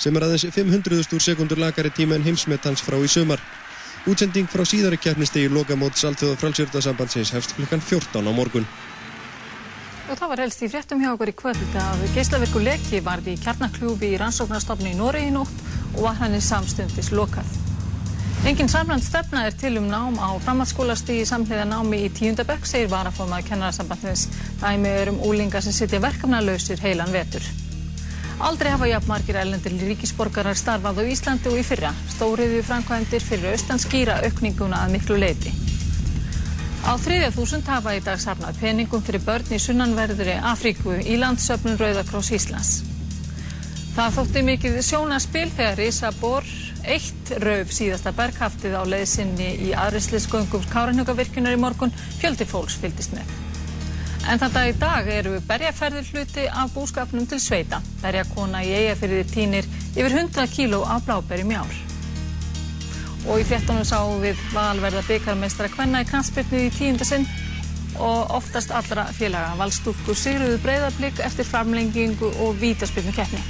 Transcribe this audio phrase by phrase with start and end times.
[0.00, 3.40] sem er aðeins 500.000 sekundur lagari tíma en heimsmetans frá í sömar.
[4.08, 8.64] Útsending frá síðari keppnistegi lokamóts Alþjóða frálsjörðarsambandsins hefst klukkan 14 á morgun.
[10.08, 13.42] Og það var helst í fréttum hjá okkur í kvöld að geislaverku leki varði í
[13.42, 15.60] kjarnakljúfi í rannsóknarstofni í Noregi í nótt
[15.98, 17.50] og var hann í samstundis lokað.
[18.48, 23.50] Engin samland stefna er til um nám á framhaldsskólastígi samhliða námi í tíundabökk, segir varaformað
[23.50, 24.30] kennarasambandins.
[24.64, 27.44] Dæmi er um úlinga sem sitja verkefnalausir heilan vetur.
[28.42, 31.92] Aldrei hafa jafnmargir ellendir ríkisborgarar starfað á Íslandi og í fyrra.
[32.10, 35.52] Stóriðu framkvæmdir fyrir austan skýra aukninguna að miklu leiti.
[36.82, 41.78] Á þriðja þúsund hafa í dag safnað peningum fyrir börn í sunnanverðri Afríku í landsöfnun
[41.78, 42.72] Rauðakross Íslands.
[43.94, 46.50] Það þótti mikið sjónaspil þegar Ísabor
[46.82, 53.30] eitt rauf síðasta berghaftið á leiðsynni í aðrislisgöngum Káranhugavirkunar í morgun fjöldi fólks fylgist með.
[54.22, 57.80] En þetta í dag eru berjaferðir hluti af búskapnum til sveita.
[58.02, 61.74] Berjakona í eigafyrði týnir yfir 100 kíló af bláberjum í ár.
[63.26, 67.26] Og í fréttunum sáum við valverða byggarmeistra Kvenna í kransbyrnu í tíundasinn
[67.98, 73.42] og oftast allra félaga valstúkkur Sigruðu breyðarblik eftir framlengingu og vítaspyrnu keppni.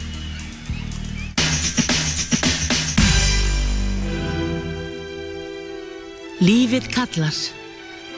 [6.42, 7.61] Lífið kallar.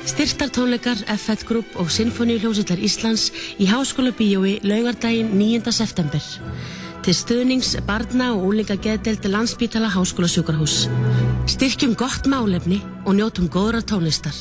[0.05, 5.73] Styrtartónleikar, FL Group og Sinfoníuljósillar Íslands í Háskóla Bíói laugardaginn 9.
[5.73, 6.21] september.
[7.05, 10.91] Til stöðnings barna og úlinga geðdeldi landsbítala Háskóla Sjúkarhús.
[11.49, 14.37] Styrkjum gott málefni og njótum góðra tónlistar.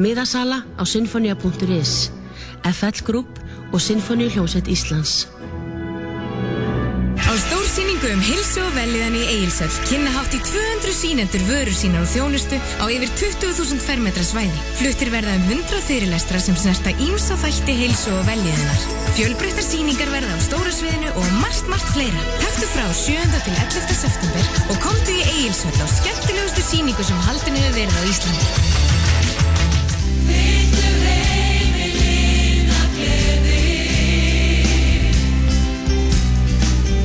[0.00, 2.08] Miðasala á sinfonia.is,
[2.64, 3.40] FL Group
[3.72, 5.39] og Sinfoníuljósill Íslands.
[7.30, 12.02] Á stórsýningu um hilsu og velliðan í Egilsöld kynna hátt í 200 sínendur vörur sínar
[12.02, 14.64] og þjónustu á yfir 20.000 fermetra svæði.
[14.80, 18.82] Fluttir verða um 100 fyrirlestra sem snerta ímsa þætti hilsu og velliðanar.
[19.14, 22.28] Fjölbreyttar síningar verða á stóra sviðinu og margt, margt fleira.
[22.42, 23.22] Taktu frá 7.
[23.46, 23.98] til 11.
[24.02, 28.89] september og komdu í Egilsöld á skemmtilegustu síningu sem haldinu hefur verið á Íslandi.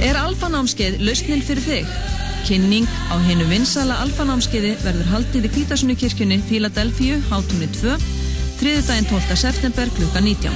[0.05, 1.93] Er alfanámskeið lausnin fyrir þig?
[2.45, 7.95] Kynning á hennu vinsala alfanámskeiði verður haldið í Kvítasunni kirkjunni Fíladelfíu, hátunni 2,
[8.59, 8.75] 3.
[8.85, 9.39] daginn 12.
[9.41, 10.53] september klukka 19.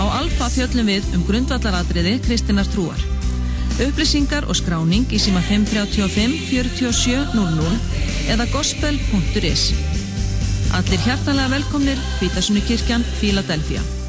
[0.00, 3.04] Á alfa fjöllum við um grundvallaratriði Kristinar Trúar.
[3.76, 9.70] Upplýsingar og skráning í síma 535 4700 eða gospel.is.
[10.80, 13.99] Allir hjartalega velkomnir Kvítasunni kirkjan Fíladelfíu.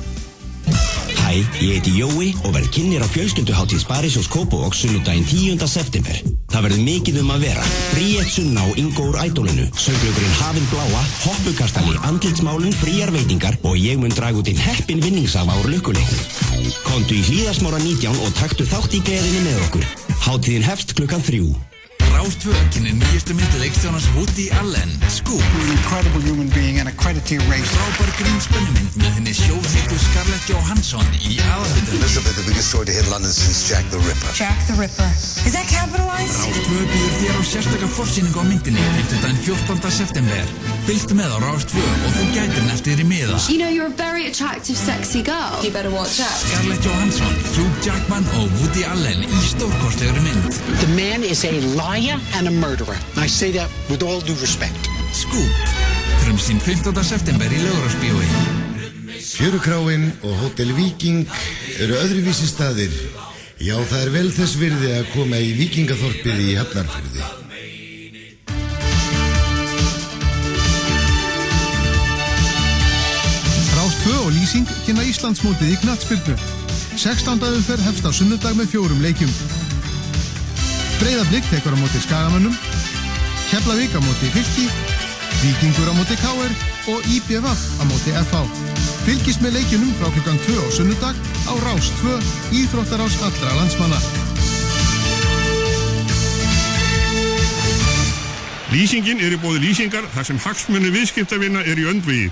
[1.31, 5.63] Hæ, ég heiti Jói og verð kynir á fjölskylduháttíð Sparisjós Kópavóks sunnudaginn 10.
[5.63, 6.17] september.
[6.51, 7.63] Það verður mikið um að vera.
[7.93, 14.11] Fríett sunna á Ingóur Ædólinu, sönglaugurinn Hafinn Bláa, hoppukastali, andlitsmálun, fríjar veitingar og ég mun
[14.11, 16.71] dragu til heppin vinningsafa úr lukkuleiknum.
[16.83, 19.91] Kontu í hlýðasmára 19 og taktu þátt í gleðinu með okkur.
[20.27, 21.70] Háttíðin hefst klukkan 3.
[22.11, 25.43] Ráðtvörakinni nýjastu myndið leikstjónars Woody Allen, Scoop.
[27.71, 31.99] Frábær grínspennumynd með henni sjóðheitu Scarlett Johansson í aðhundur.
[36.31, 38.83] Ráðtvö býður þér á sérstakar fórsýningu á myndinni
[39.45, 39.91] 14.
[39.91, 40.43] september.
[40.87, 43.37] Fylgst með á Ráðtvö og þú gætir nættir í miða.
[43.49, 43.71] You know,
[46.41, 50.59] Scarlett Johansson, Hugh Jackman og Woody Allen í stórkostlegri mynd.
[52.01, 52.97] Liar and a murderer.
[53.15, 54.89] I say that with all due respect.
[55.13, 55.51] Scoop.
[56.23, 57.03] Frumsinn 15.
[57.03, 58.25] september í Ljóðarsbíói.
[59.21, 61.29] Fjörukráin og Hotel Viking
[61.77, 62.95] eru öðruvísi staðir.
[63.61, 67.29] Já, það er vel þess virði að koma í Vikingaþorpið í Hafnarfjörði.
[73.77, 76.37] Rást 2 og Lýsing kynna Íslandsmótið í knatsbyrnu.
[76.97, 77.49] 16.
[77.51, 79.60] umferð hefst á sunnudag með fjórum leikjum.
[81.01, 82.53] Breiðablík tekur á móti Skagamönnum,
[83.49, 84.67] Keflavík á móti Fylki,
[85.41, 86.51] Vikingur á móti K.R.
[86.93, 88.45] og IBVF á móti FH.
[89.01, 91.17] Fylgist með leikjunum frá klukkan 2 á sunnudag
[91.49, 92.13] á Rás 2,
[92.53, 93.97] Íþróttarás allra landsmanna.
[98.69, 102.29] Lýsingin er í bóði lýsingar þar sem hagsmunni viðskiptavinna er í öndvigi.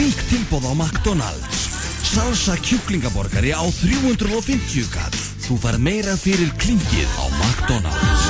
[0.00, 1.62] Lík tilbóð á McDonalds.
[2.10, 5.31] Salsa kjúklingaborgari á 350 kall.
[5.52, 8.22] Þú far meira fyrir klingið á McDonalds.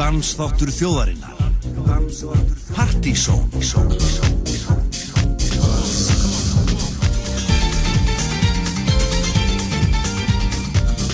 [0.00, 1.36] Dansþáttur þjóðarinnar.
[2.72, 3.52] Partysón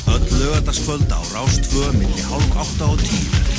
[0.07, 3.58] Öll lögataskvöld á Rástföð millir hálf 8 og 10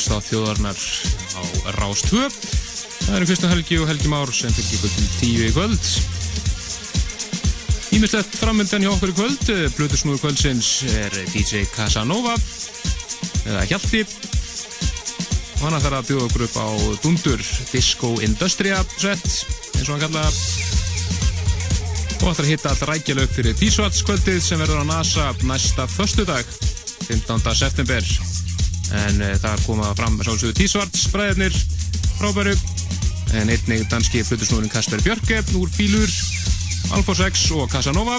[0.00, 0.78] Danstáð þjóðarnar
[1.36, 1.42] á
[1.76, 2.20] Rás 2.
[3.04, 5.88] Það eru Kristján Helgi og Helgi Már sem fylgir ykkur til tíu í kvöld.
[7.92, 9.44] Ímislegt framöndan hjá okkur í kvöld,
[9.76, 12.32] Blutusnúður kvöldsins er DJ Casanova,
[13.44, 14.00] eða Hjalti.
[15.58, 16.68] Og hann ætlar að bjóða okkur upp á
[17.04, 19.28] Dundur Disco Industria set,
[19.76, 20.32] eins og hann kallaða.
[22.22, 25.84] Og ætlar að hitta allt rækjala upp fyrir T-Swats kvöldið sem verður á NASA næsta
[25.84, 26.48] förstu dag.
[27.04, 27.52] 15.
[27.52, 28.29] september
[28.96, 31.56] en e, þar koma fram sálsögðu T-Svarts bræðirnir
[32.18, 32.54] frábæru.
[33.38, 36.10] En einnig danski flutusnúðurinn Kasper Björke úr Fílur,
[36.96, 38.18] Alfons X og Casanova.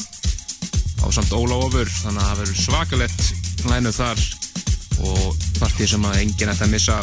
[1.04, 4.24] Á samt Óla Ofur þannig að það verður svakalett lænuð þar
[5.02, 7.02] og partið sem að enginn ætti að missa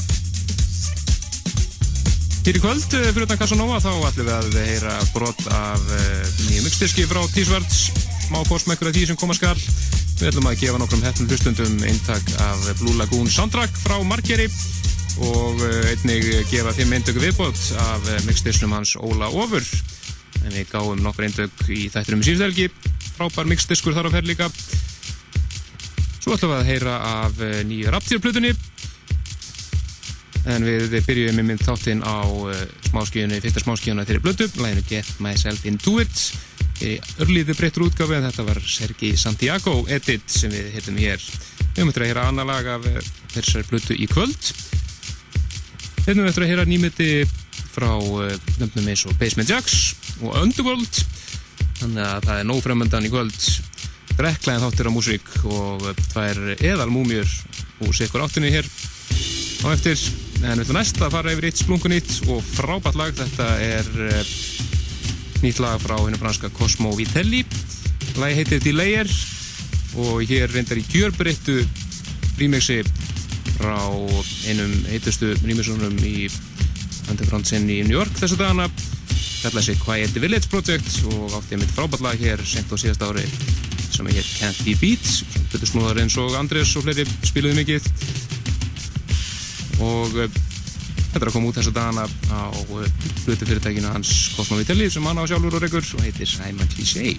[2.48, 5.82] í kvöld eh, fyrir utan Casanova þá ætlum við að heyra brot af
[6.46, 9.58] nýjum ykstyrski frá T-Svarts má postmekkur af því sem koma skall
[10.18, 14.48] Við ætlum að gefa nokkrum hefnum hlustundum eintak af Blue Lagoon soundtrack frá Margeri
[15.22, 19.62] og eh, einnig gefa þeim eindöku viðbót af eh, mixdisnum hans Óla Ofur.
[20.42, 22.66] En við gáum nokkur eindök í þættinum í síðustelgi,
[23.14, 24.50] frábær mixdiskur þar á ferð líka.
[26.18, 28.52] Svo ætlum við að heyra af eh, nýju Rapture-plutunni.
[30.50, 32.26] En við byrjum með mynd þáttinn á
[32.90, 36.30] smáskíðunni, fyrsta smáskíðunna þeirri blötu, læginu Get Myself Into It
[36.84, 41.22] í örlíðu breyttur útgafu en þetta var Sergi Santiago edit sem við hittum hér.
[41.74, 42.98] Við eftir að hýra annar lag af eh,
[43.34, 44.50] þessari blötu í kvöld.
[46.04, 47.10] Við höfum eftir að hýra nýmiti
[47.74, 51.02] frá eh, nöfnum eins og Basement Jacks og Underworld.
[51.78, 53.40] Þannig að það er nóg fremöndan í kvöld.
[54.18, 57.34] Reklæðin þáttir á músík og það er eðal múmjur
[57.86, 58.66] úr sikkur áttunni hér.
[59.62, 59.98] Á eftir
[60.42, 63.14] en við ætlum næst að fara yfir eitt splungunýtt og frábært lag.
[63.18, 64.32] Þetta er eh,
[65.42, 67.44] nýtt lag frá hennu franska Cosmo Vitelli.
[68.18, 69.10] Lagi heitir Delayer
[70.02, 71.60] og hér reyndar í gjörbreyttu
[72.38, 72.80] remixi
[73.58, 73.78] frá
[74.48, 76.28] einum heitustu remixunum í
[77.08, 78.68] Underfrontsin í New York þessu dagana.
[79.38, 83.04] Kallaði sig Quiet Village Project og átti að mitt frábært lag hér sent á síðast
[83.06, 83.26] ári
[83.94, 85.06] sem er hér Can't Be Beat.
[85.52, 87.90] Betur snúðar eins og Andrés og fleiri spiluði mikið.
[89.86, 90.18] Og
[91.08, 92.40] Þetta er að koma út þessu dagana á
[93.24, 97.16] hlutufyrirtækinu hans Cosmo Vitelli sem hann á sjálfur og regur og heitir Simon Cliché.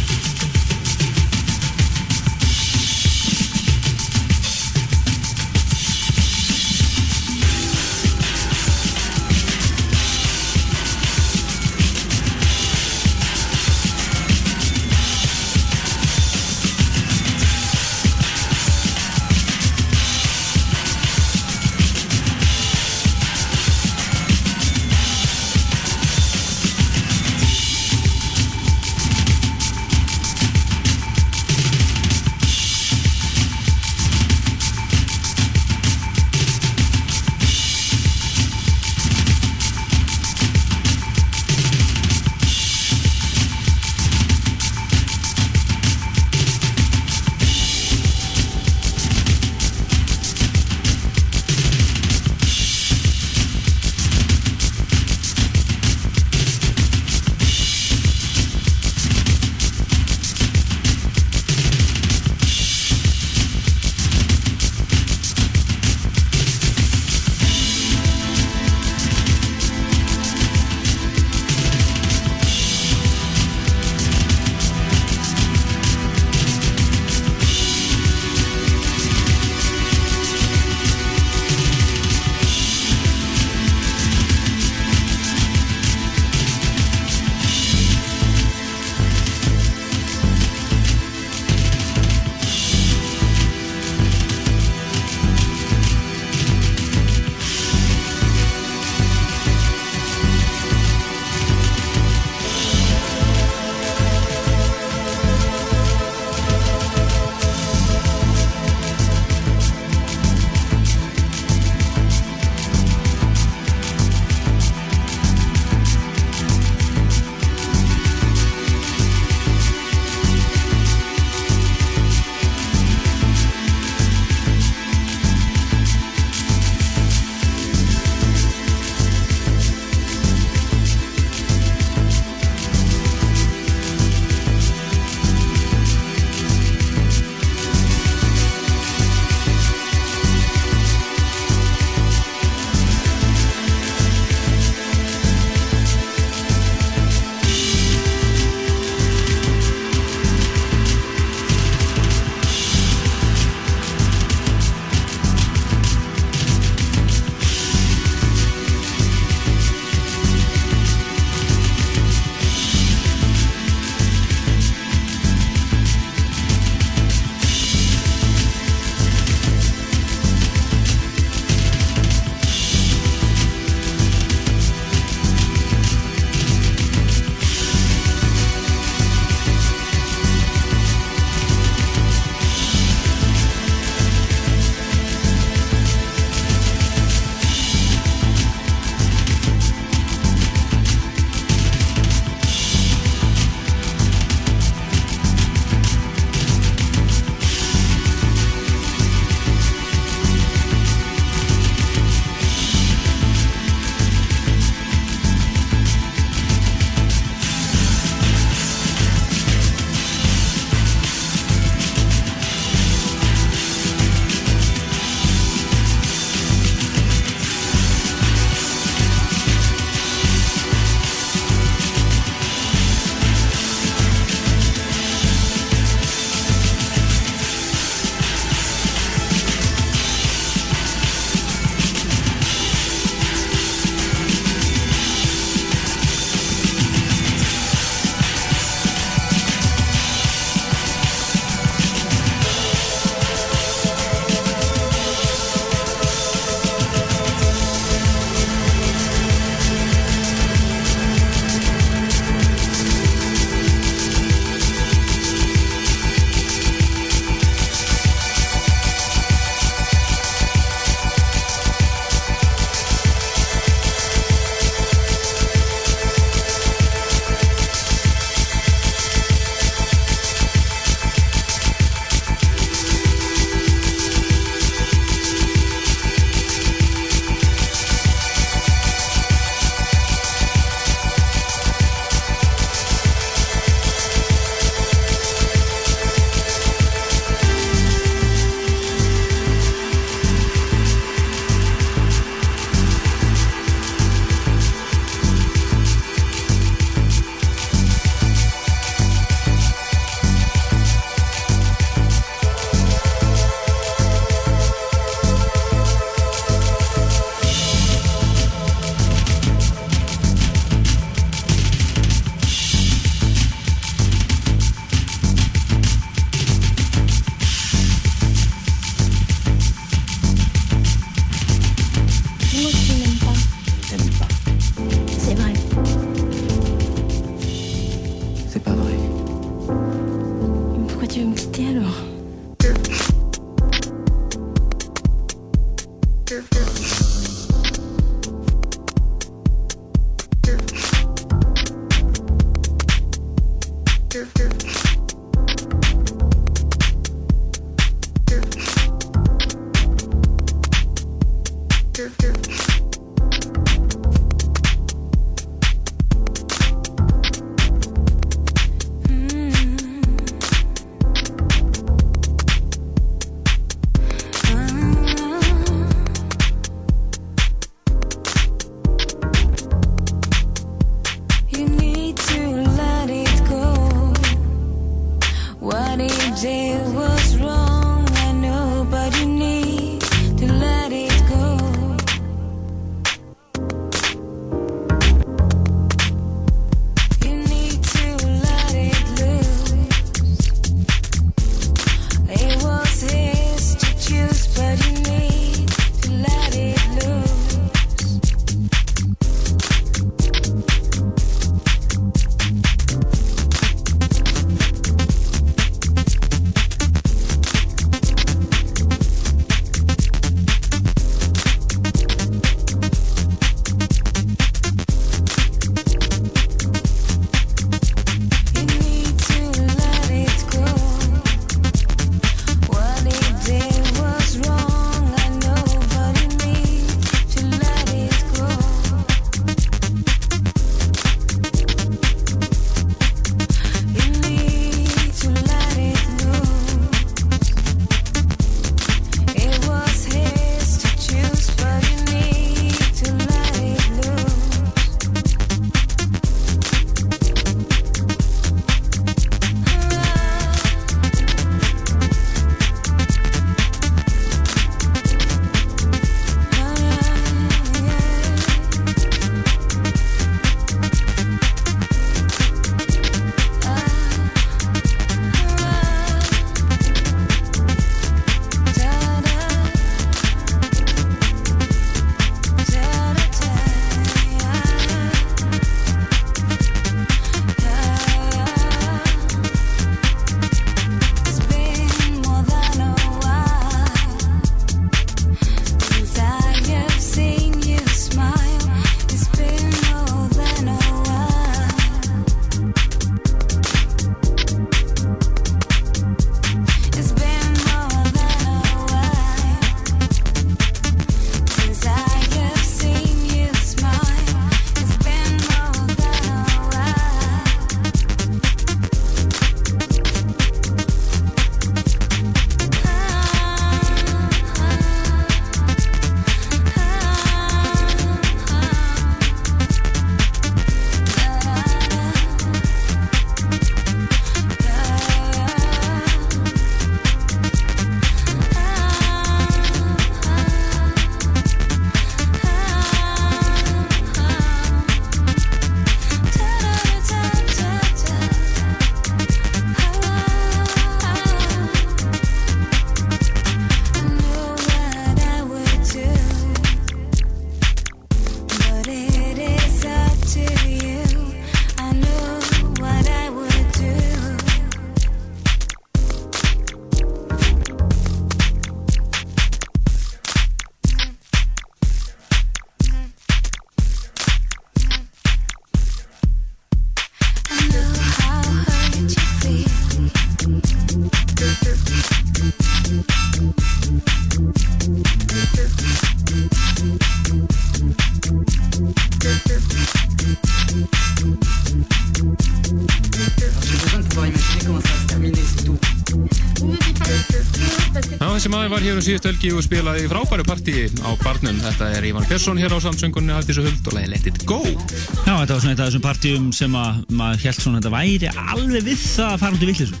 [589.00, 591.56] Um síðust helgi og spilaði frábæru partíi á barnum.
[591.62, 594.58] Þetta er Ívan Persson hér á samsöngunni Haldísu Huld og leiði Let It Go.
[594.66, 597.94] Já, þetta var svona eitt af þessum partíum sem að maður held svona að þetta
[597.94, 600.00] væri alveg við það að fara út í villisu.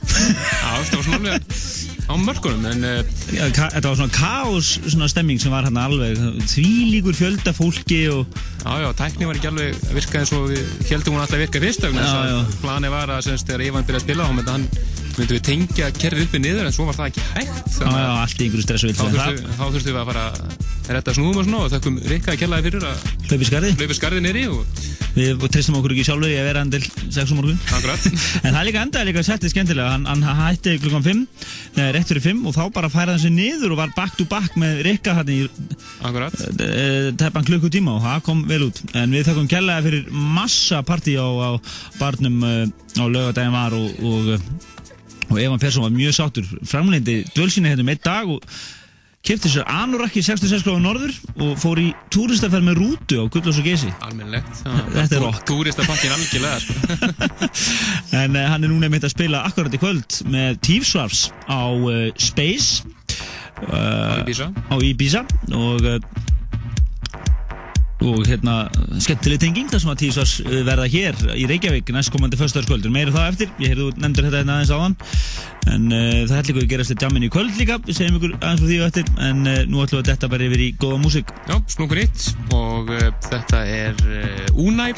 [0.60, 1.56] Já, þetta var svona alveg
[2.10, 2.84] á mörkunum, en...
[2.84, 8.02] Uh, Já, þetta var svona kaos svona stemming sem var hérna alveg þvílíkur fjölda fólki
[8.12, 8.40] og...
[8.66, 11.46] Já, já, tækni var ekki alveg að virka eins og við heldum hún alltaf að
[11.46, 14.32] virka fyrst vegna Já, þess að planið var að semst þegar Ívan byrjaði að spila
[14.34, 14.68] myndi hann
[15.18, 17.76] myndum við tengja kerfið uppi niður en svo var það ekki hægt.
[17.80, 21.14] Já, já, allt í einhverju stressu þá þurftum þá þurftum við að fara að redda
[21.16, 25.42] snúðum og svona og þakkum Rikka að kellaði fyrir að Hlaupi skarði nýri og Við
[25.50, 27.58] tristum okkur ekki sjálfur í að vera endil 6 um morgun.
[28.44, 29.94] En það er líka endaði líka settið skemmtilega.
[29.96, 31.22] Hann, hann hætti klukkan 5
[31.76, 34.26] Nei, rétt fyrir 5 Og þá bara færaði hann sig niður og var back to
[34.30, 35.40] back með Rikka hann í
[36.06, 36.36] Akkurat.
[37.20, 38.82] Teppan klukkutíma og það kom vel út.
[38.96, 41.50] En við þakkum kellaði fyrir massa partí á, á
[41.98, 42.64] barnum uh,
[42.96, 44.30] á laugadagin var og, og,
[45.30, 46.46] og Evan Persson var mjög sáttur.
[46.66, 48.44] Framleindi dvölsina hérna um einn dag og
[49.26, 51.10] kefti sér anorakki 66 gráður norður
[51.44, 53.90] og fór í túristaferð með rútu á Gullós og Geysi.
[54.06, 54.62] Almennlegt
[54.96, 55.42] Þetta er rock.
[55.50, 56.72] Túristapakkin algjörlega sko.
[58.22, 62.08] En uh, hann er núna meitt að spila akkurat í kvöld með Tífsvars á uh,
[62.18, 62.80] Space
[63.68, 64.48] uh, Á Ibiza.
[64.56, 65.22] á Ibiza.
[65.52, 65.86] Og
[68.00, 68.54] og hérna
[69.02, 73.28] skemmtileg tenging þar sem að Tífsvars uh, verða hér í Reykjavík næstkomandi föstudagskvöldur meira það
[73.32, 74.96] eftir, ég heyrðu nefndur þetta hérna aðeins áðan.
[75.70, 78.34] En uh, það ætla ykkur að gerast þetta jammin í kvöld líka, við segjum ykkur
[78.38, 79.12] aðeins frá því og eftir.
[79.28, 81.34] En uh, nú ætlum við að þetta bara yfir í góða músík.
[81.50, 82.26] Já, snúkur hitt.
[82.56, 84.90] Og uh, þetta er uh, Unæ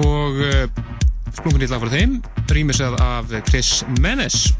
[0.00, 0.38] og
[1.36, 2.20] snúkur hitt lag frá þeim.
[2.50, 4.50] Rýmisað af Chris Menes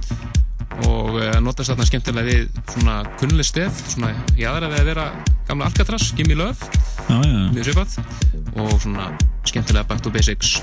[0.87, 5.07] og uh, notast þarna skemmtilega við svona kunnuleg stef svona jáðara við að vera
[5.49, 6.71] gamla Alcatraz, Gimme Love
[7.09, 7.41] já, já.
[7.55, 7.97] mjög svipað
[8.55, 9.11] og svona
[9.49, 10.61] skemmtilega Back to Basics.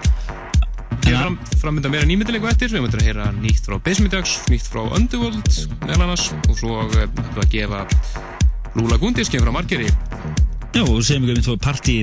[1.07, 4.11] Ég er fram, framönda meira nýmyndileg eftir, við möndum að heyra nýtt frá Base Me
[4.11, 5.51] Dogs, nýtt frá Underworld
[5.85, 7.83] meðal annars og svo uh, ætlum við að gefa
[8.77, 9.91] Lula Gundis kemur frá Margeri.
[10.75, 12.01] Já, og segjum ykkur um tvo partí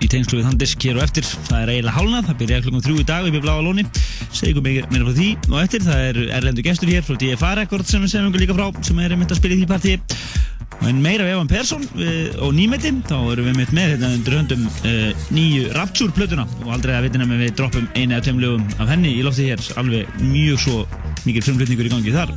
[0.00, 1.28] í tengslu við þann disk hér og eftir.
[1.48, 3.84] Það er eiginlega hálnað, það byrja klukkan þrjú í dag í Bláa Lóni,
[4.34, 5.30] segjum meira frá því.
[5.52, 8.58] Og eftir, það er erlendu gestur hér frá DFA Records sem við segjum ykkur líka
[8.58, 9.94] frá sem er einmitt að spila í því partí.
[10.84, 14.36] En meira við Evan Persson við, og nýmetti, þá erum við einmitt með hérna undir
[14.36, 18.42] höndum uh, nýju Rapture plötuna og aldrei að vitina með við droppum einu eða tveim
[18.42, 19.60] lögum af henni í lofti hér.
[19.80, 20.76] Alveg mjög svo
[21.24, 22.30] mikið frumflutningur í gangi þar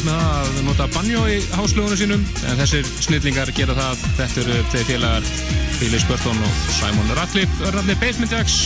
[0.00, 4.02] upp með það að nota banjo í háslögunum sínum en þessir snillingar gera það.
[4.18, 5.28] Þetta eru þeir félagar
[5.76, 8.56] Phyllis Burton og Simon Radcliffe Radcliffe Basement Jacks.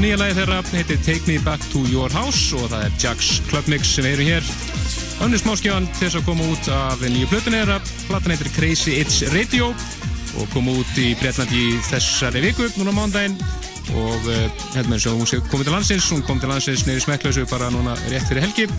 [0.00, 3.68] Nýja lagi þeirra heitir Take Me Back to Your House og það er Jacks Club
[3.72, 4.50] Mix sem erum hér.
[5.24, 9.22] Önnur smáskjáðan til þess að koma út af nýju plötun þeirra platan heitir Crazy It's
[9.32, 9.72] Radio
[10.36, 13.36] og kom út í Breitlandi þessari viku núna mándaginn
[13.96, 16.08] og uh, hérna þess að hún komið til landsins.
[16.12, 18.70] Hún kom til landsins neyri smekklausu bara núna rétt fyrir helgi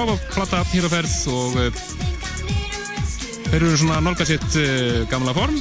[0.00, 1.80] frábá plata hér á ferð og uh,
[3.50, 5.58] þeir eru svona nálga sitt uh, gamla form.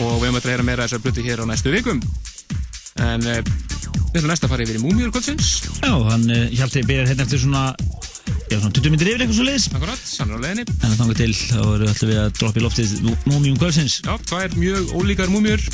[0.00, 2.00] Og við eftir að heyra meira þessar blötu hér á næstu vikum.
[3.04, 5.52] En uh, við ætlum næst að fara yfir í Múmiur kvöldsins.
[5.82, 6.24] Já, hann
[6.54, 7.66] Hjalti byrjar hérna eftir svona
[8.48, 10.66] Já, svona 20 myndir yfir eitthvað svo leiðis Akkurat, hann er á leiðinni.
[10.78, 14.00] En það þangar til, þá erum við alltaf við að droppa í loftið Múmium kvöldsins.
[14.06, 15.68] Já, tvær mjög ólíkar múmiur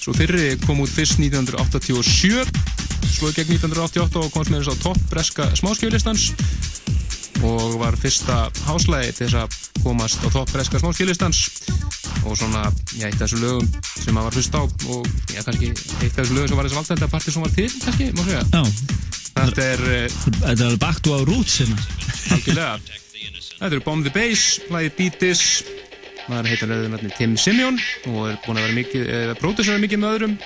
[0.00, 2.63] Svo fyrri kom út fyrst 1987
[3.08, 6.26] slóði gegn 1988 og komst með þess að topp breska smáskjölistans
[7.44, 11.42] og var fyrsta háslægi til þess að komast á topp breska smáskjölistans
[12.24, 12.64] og svona,
[12.96, 13.68] já, eitt af þessu lögum
[14.00, 16.80] sem maður var hlust á og já, kannski eitt af þessu lögum sem var þessu
[16.80, 18.44] valdenda parti sem var til, kannski, má segja.
[19.34, 21.88] Þetta er uh, Þetta er alveg back to our roots hérna.
[22.32, 23.00] Algjörlega.
[23.54, 25.44] Þetta eru Bomb the Bass, lagið Beat This
[26.30, 27.78] maður heitir rauðunarni Tim Simeon
[28.08, 30.36] og er búin að vera mikið, eða pródusera mikið með öðrum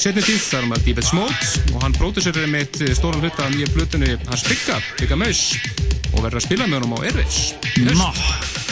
[0.00, 4.16] setni tíð, þar maður David Smote og hann pródusera með stóran hluta af nýja blötunni
[4.26, 5.46] hans Bigga, Bigga Maus
[6.12, 8.63] og verður að spila með honum á Airways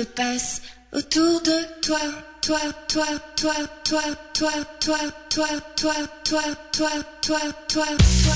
[0.00, 1.98] se passe autour de toi,
[2.40, 3.04] toi, toi,
[3.36, 3.52] toi,
[3.84, 4.00] toi, toi,
[4.32, 4.48] toi,
[4.78, 4.96] toi,
[5.28, 5.44] toi,
[5.76, 5.92] toi,
[6.24, 6.40] toi,
[6.72, 7.38] toi,
[7.68, 7.86] toi,
[8.24, 8.29] toi.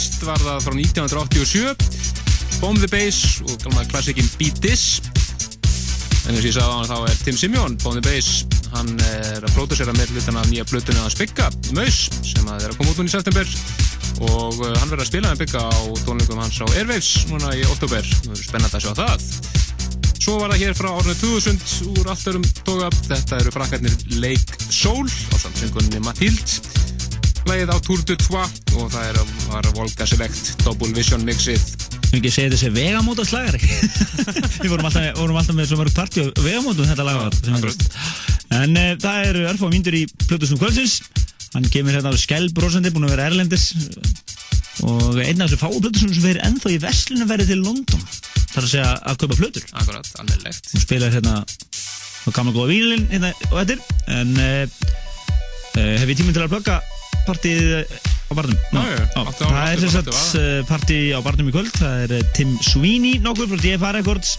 [0.00, 5.00] Fyrst var það frá 1987 Bomb the Bass og galma klassikinn Beat This.
[6.24, 8.90] En eins og ég sagði á hann þá er Tim Simeon Bomb the Bass, hann
[9.10, 12.80] er að pródusera með hlutan af nýja blötuna að spikka Maus, sem að er að
[12.80, 13.54] koma út núna í september.
[14.24, 17.64] Og uh, hann verður að spila með bygga á tónleikum hans á Airwaves núna í
[17.68, 19.28] oktober, það verður spennandi að sjá það.
[20.20, 24.68] Svo var það hér frá árinu 2000 úr allt örum tóka þetta eru frakkarnir Lake
[24.68, 26.88] Soul á samsöngunni Mathilde
[27.50, 29.16] Lægið á Tour de Trois og það er,
[29.50, 31.62] var Volga Select Double Vision mixið.
[32.12, 33.58] Við ekki segja þessi vegamóta slagari
[34.62, 37.34] Við vorum alltaf, vorum alltaf með svo mörg partí á vegamótum þetta lag var.
[38.54, 41.00] En uh, það eru örfá myndur í Plutusnum kvöldsins.
[41.56, 43.66] Hann kemur hérna á skellbrósandi búin að vera erlendis.
[44.86, 48.06] Og einn af þessu fáu Plutusnum sem verið ennþá í veslinu verið til London.
[48.44, 53.10] Þarf að segja að kaupa Plutur Akkurat, alveg Hún spilar hérna á gamla góða vínilinn
[53.10, 53.82] hérna og eftir.
[54.06, 54.64] En uh,
[55.74, 56.78] uh, hef ég tíminn til að plugga
[57.26, 57.84] partíð
[58.30, 58.58] á barnum.
[58.72, 60.14] Já, Já, áttu á- það er sem á- sagt á.
[60.14, 61.72] uh, partí á barnum í kvöld.
[61.76, 64.36] Það er uh, Tim Sweeney nokkur frá DFA Records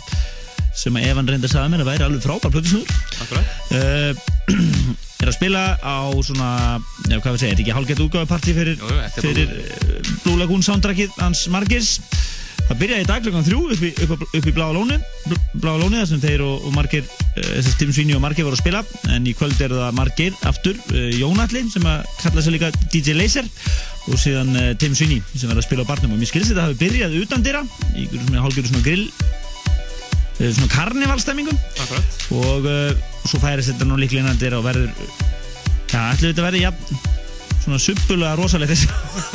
[0.72, 2.92] sem að Evan reynda sagði mér að væri alveg frábær plötusnúður.
[3.26, 3.48] Akkurat.
[3.76, 4.12] Uh,
[5.22, 6.50] er að spila á svona
[7.12, 8.80] já, hvað við segja, er þetta ekki hálfgett útgáfapartí fyrir,
[9.20, 9.52] fyrir
[10.24, 10.64] Blue Lagoon.
[10.66, 11.92] soundtrackið hans Margis
[12.72, 14.98] það byrjaði í dag klukkan þrjú upp í, upp, upp í Bláa Lóni
[15.60, 18.56] Bláa Lóni þar sem þeir og, og Margir uh, þessi Tim Sweeney og Margir voru
[18.56, 18.82] að spila.
[19.12, 23.18] En í kvöld eru það Margir aftur uh, Jónatli sem að kalla sig líka DJ
[23.20, 23.48] Laser
[24.08, 26.16] og síðan uh, Tim Sweeney sem verður að spila á barnum.
[26.16, 27.64] Og mér skilst þetta hafi byrjað utan dyrra
[27.96, 29.08] í einhverju svona grill
[30.42, 31.58] svona karnivalstemmingum
[32.34, 32.64] og
[33.28, 34.88] svo færist þetta nú líklega innan dyra og verður
[35.92, 36.72] já, ætlu þetta verði ja,
[37.64, 38.88] svona suppulega rosalegt þessi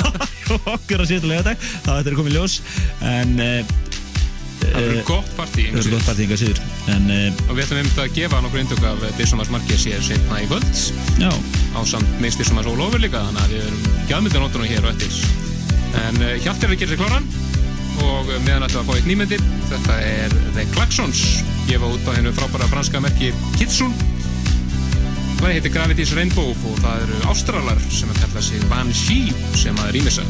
[0.54, 2.60] og okkur að síðan lega dag þá þetta er komið ljós
[3.06, 3.74] en uh,
[4.56, 6.60] Það verður gott partí það verður gott partí yngar síður
[6.94, 10.40] en uh, og við ætlum einmitt að gefa nokkur eindök af Dissumas Marquez hér setna
[10.42, 10.80] í kvöld.
[11.20, 11.28] Já.
[11.76, 14.94] Á samt með Dissumas All Over líka þannig að við erum gæðmyndir nótunum hér og
[14.94, 15.20] eftir.
[16.02, 17.28] En Hjalti er að gera sér kláran
[18.06, 19.44] og meðan ætlum að fá eitt nýmyndir.
[19.70, 21.22] Þetta er The Klaxons
[21.68, 23.94] gefa út á hennu frábæra franska merki Kitsun
[25.42, 29.76] Lagi heitir Gravity's Rainbow og það eru ástralar sem að kalla sig Van Shee sem
[29.84, 30.24] að rýmisa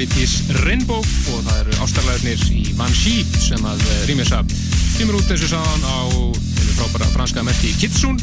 [0.00, 4.38] Gravity's Rainbow og það eru ástarlegarnir í Van She sem að eh, rýmisa
[4.94, 8.16] kemur út þessu sáðan á einu frábæra franska merki Kitsun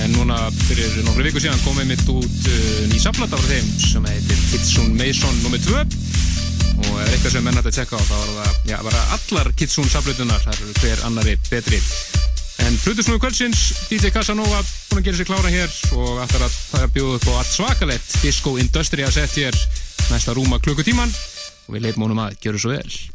[0.00, 4.10] en núna fyrir nokkru viku síðan komið mitt út uh, ný saflata frá þeim sem
[4.10, 5.62] heitir Kitsun Mason nr.
[5.68, 9.06] 2 og ef eitthvað sem menn hægt að tjekka á þá var það, já, bara
[9.20, 11.82] allar Kitsun saflutunar, það eru hver annari betri.
[12.66, 16.88] En Plutusnúi kvöldsins, DJ Casanova búin að gera sér klára hér og ætlar að það
[16.88, 19.62] er bjóð upp á allt svakalett Disco Industria set hér
[20.12, 23.13] næsta rúma klukkutíman og við leifum honum að gera svo vel.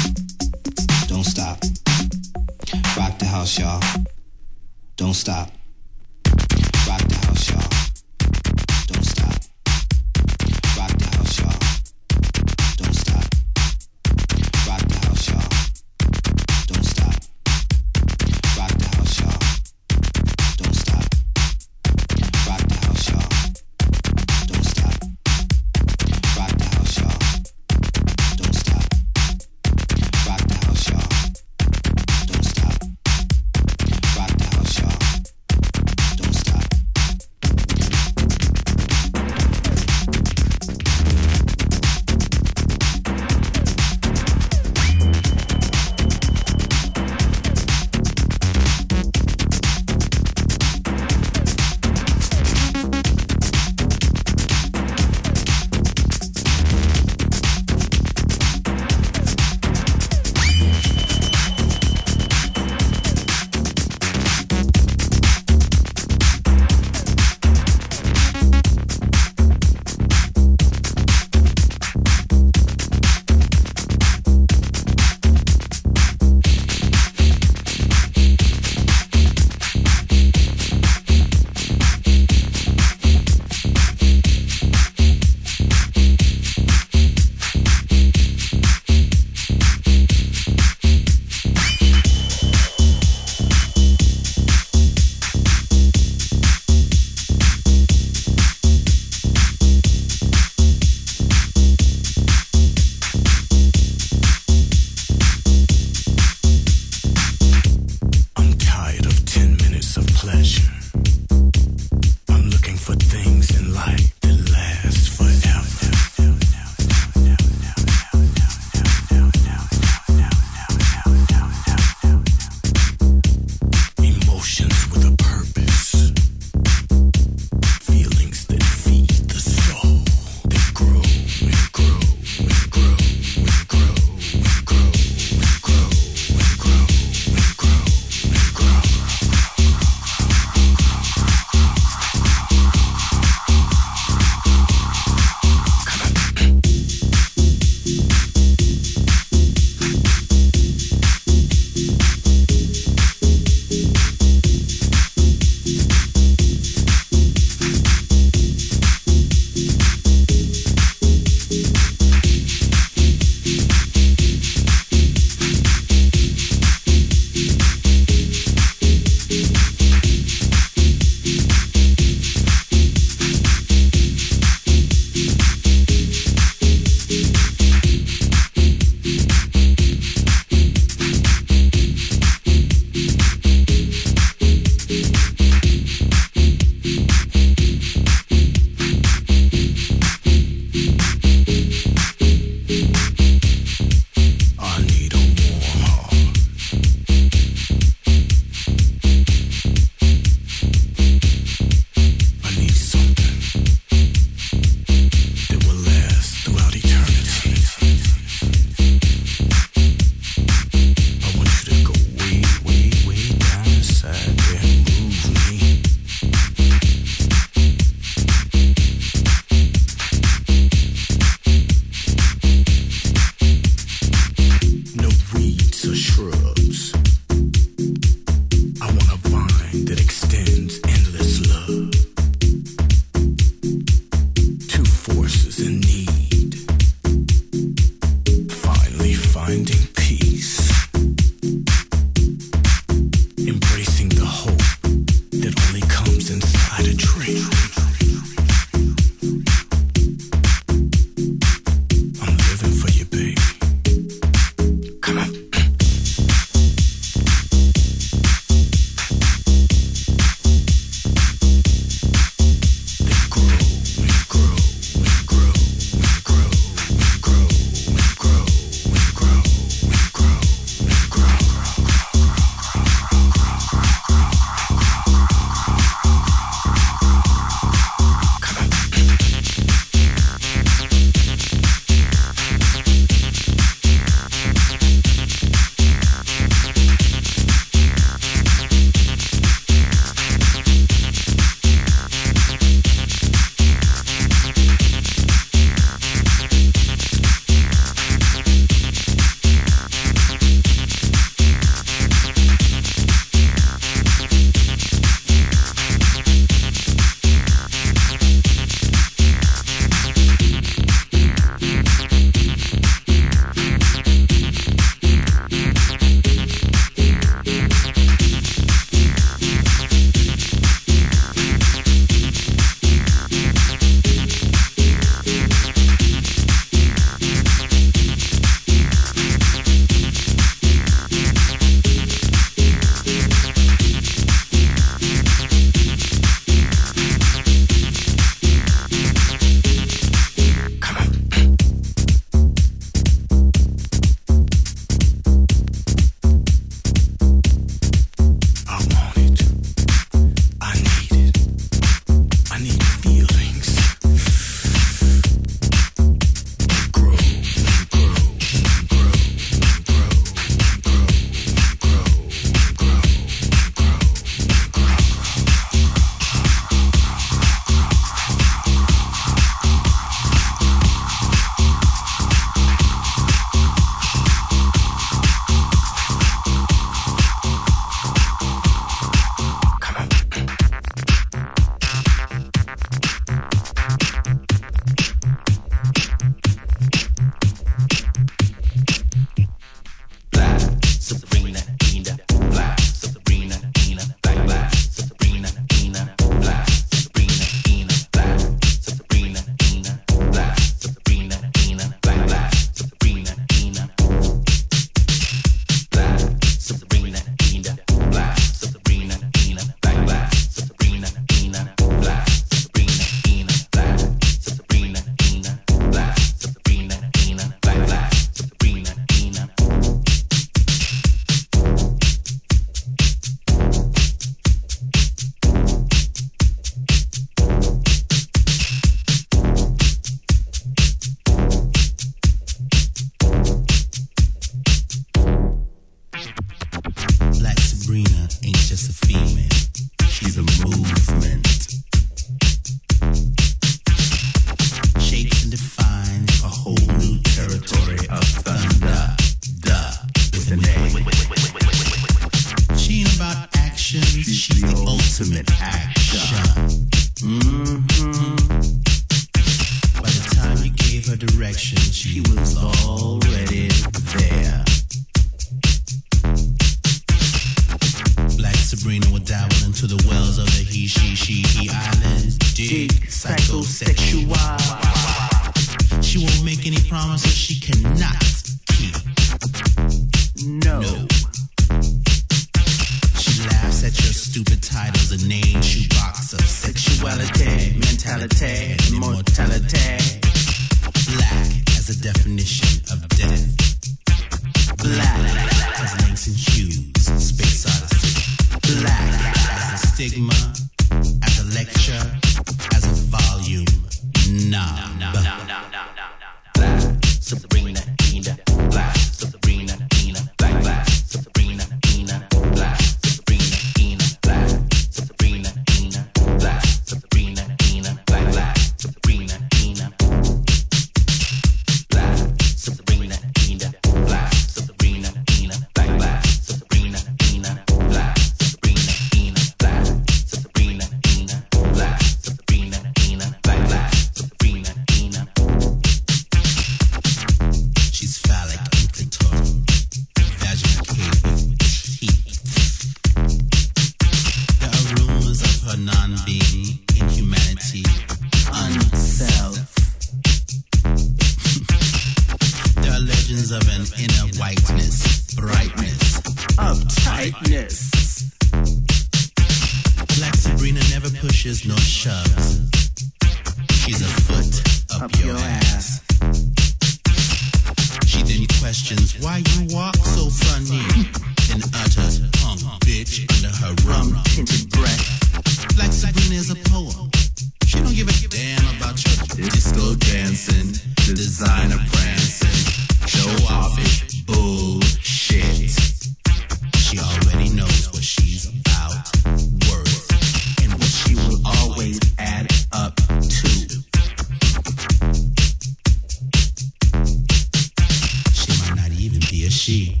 [599.66, 600.00] she.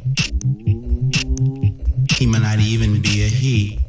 [2.18, 3.80] He might not even be a he.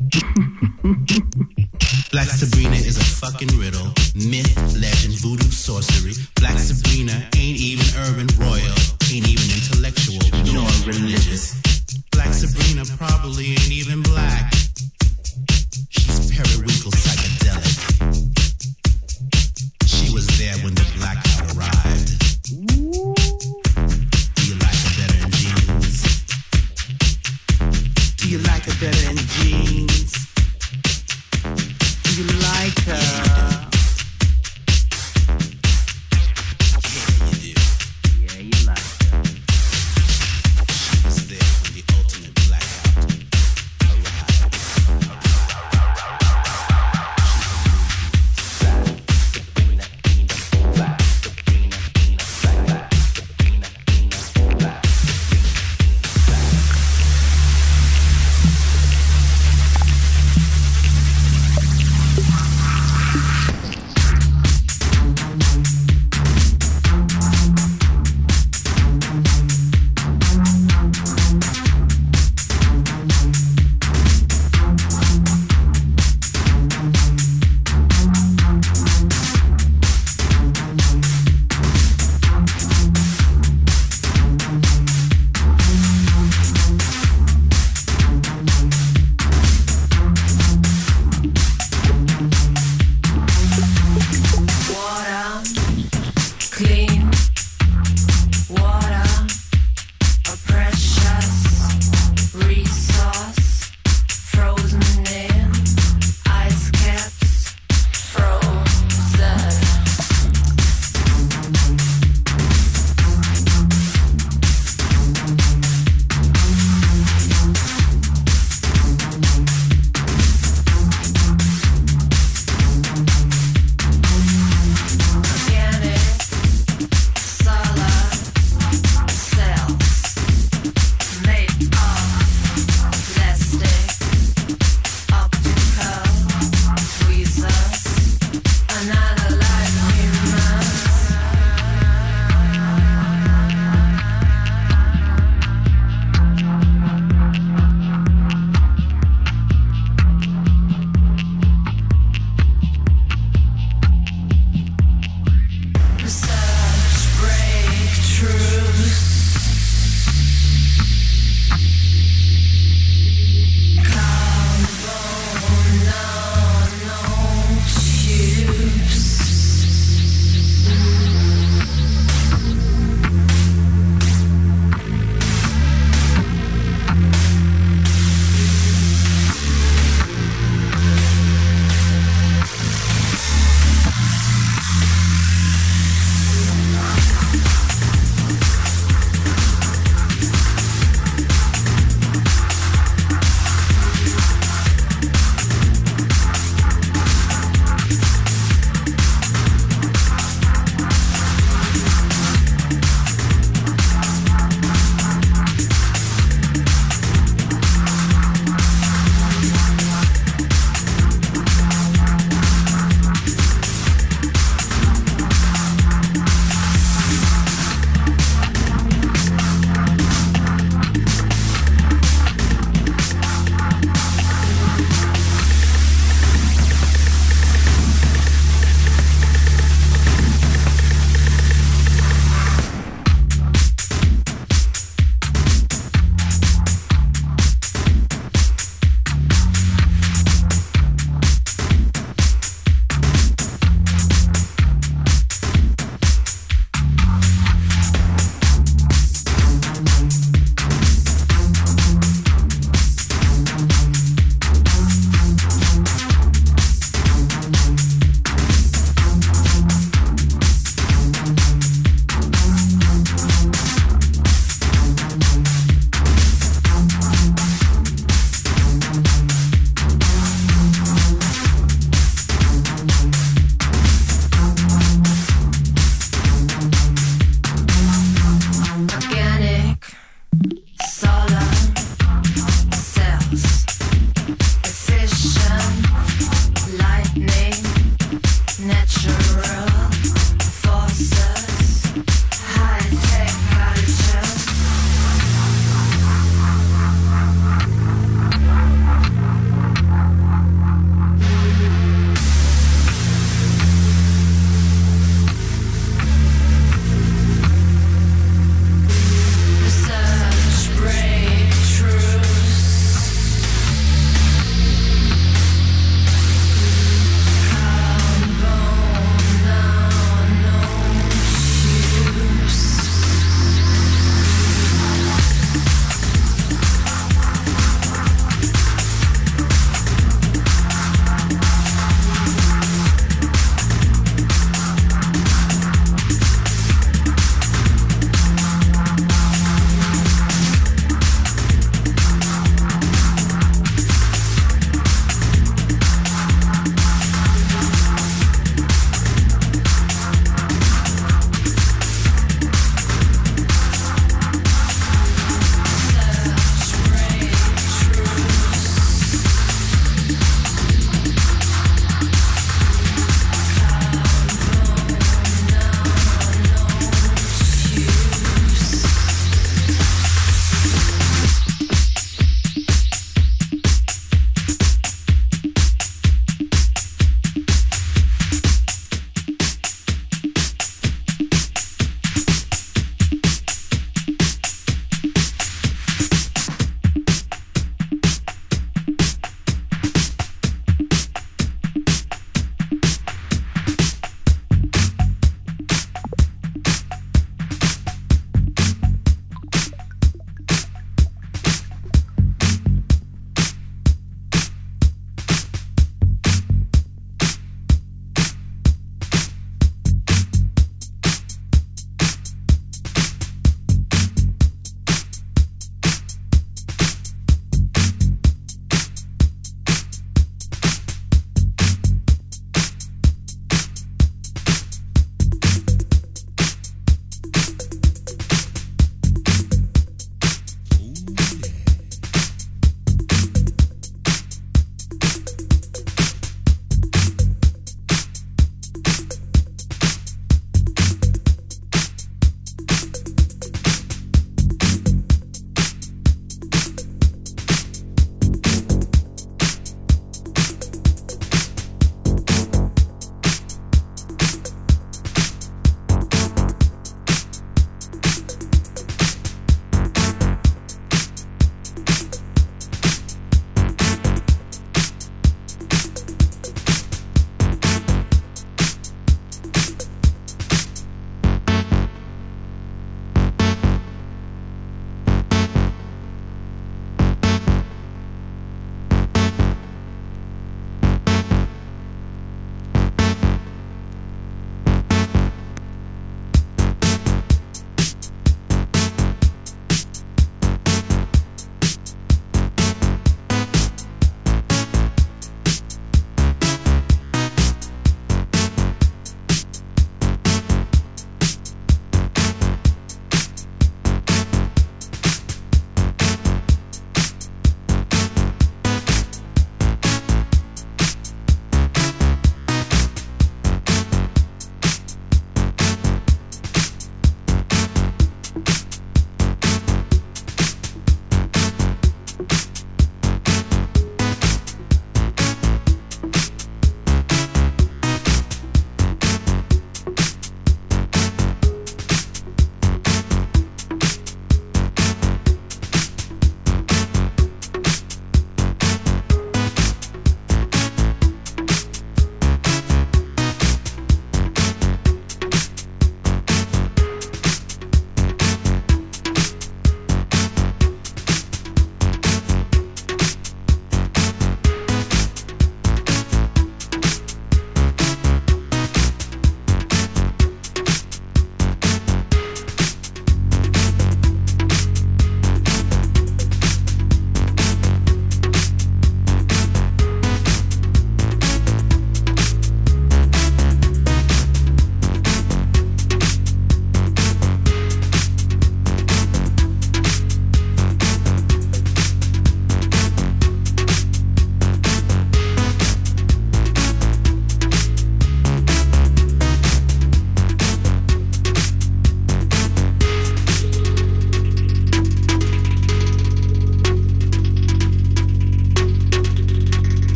[2.11, 6.13] Black Sabrina is a fucking riddle, myth, legend, voodoo, sorcery.
[6.33, 8.66] Black Sabrina ain't even urban royal.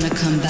[0.00, 0.47] Gonna come back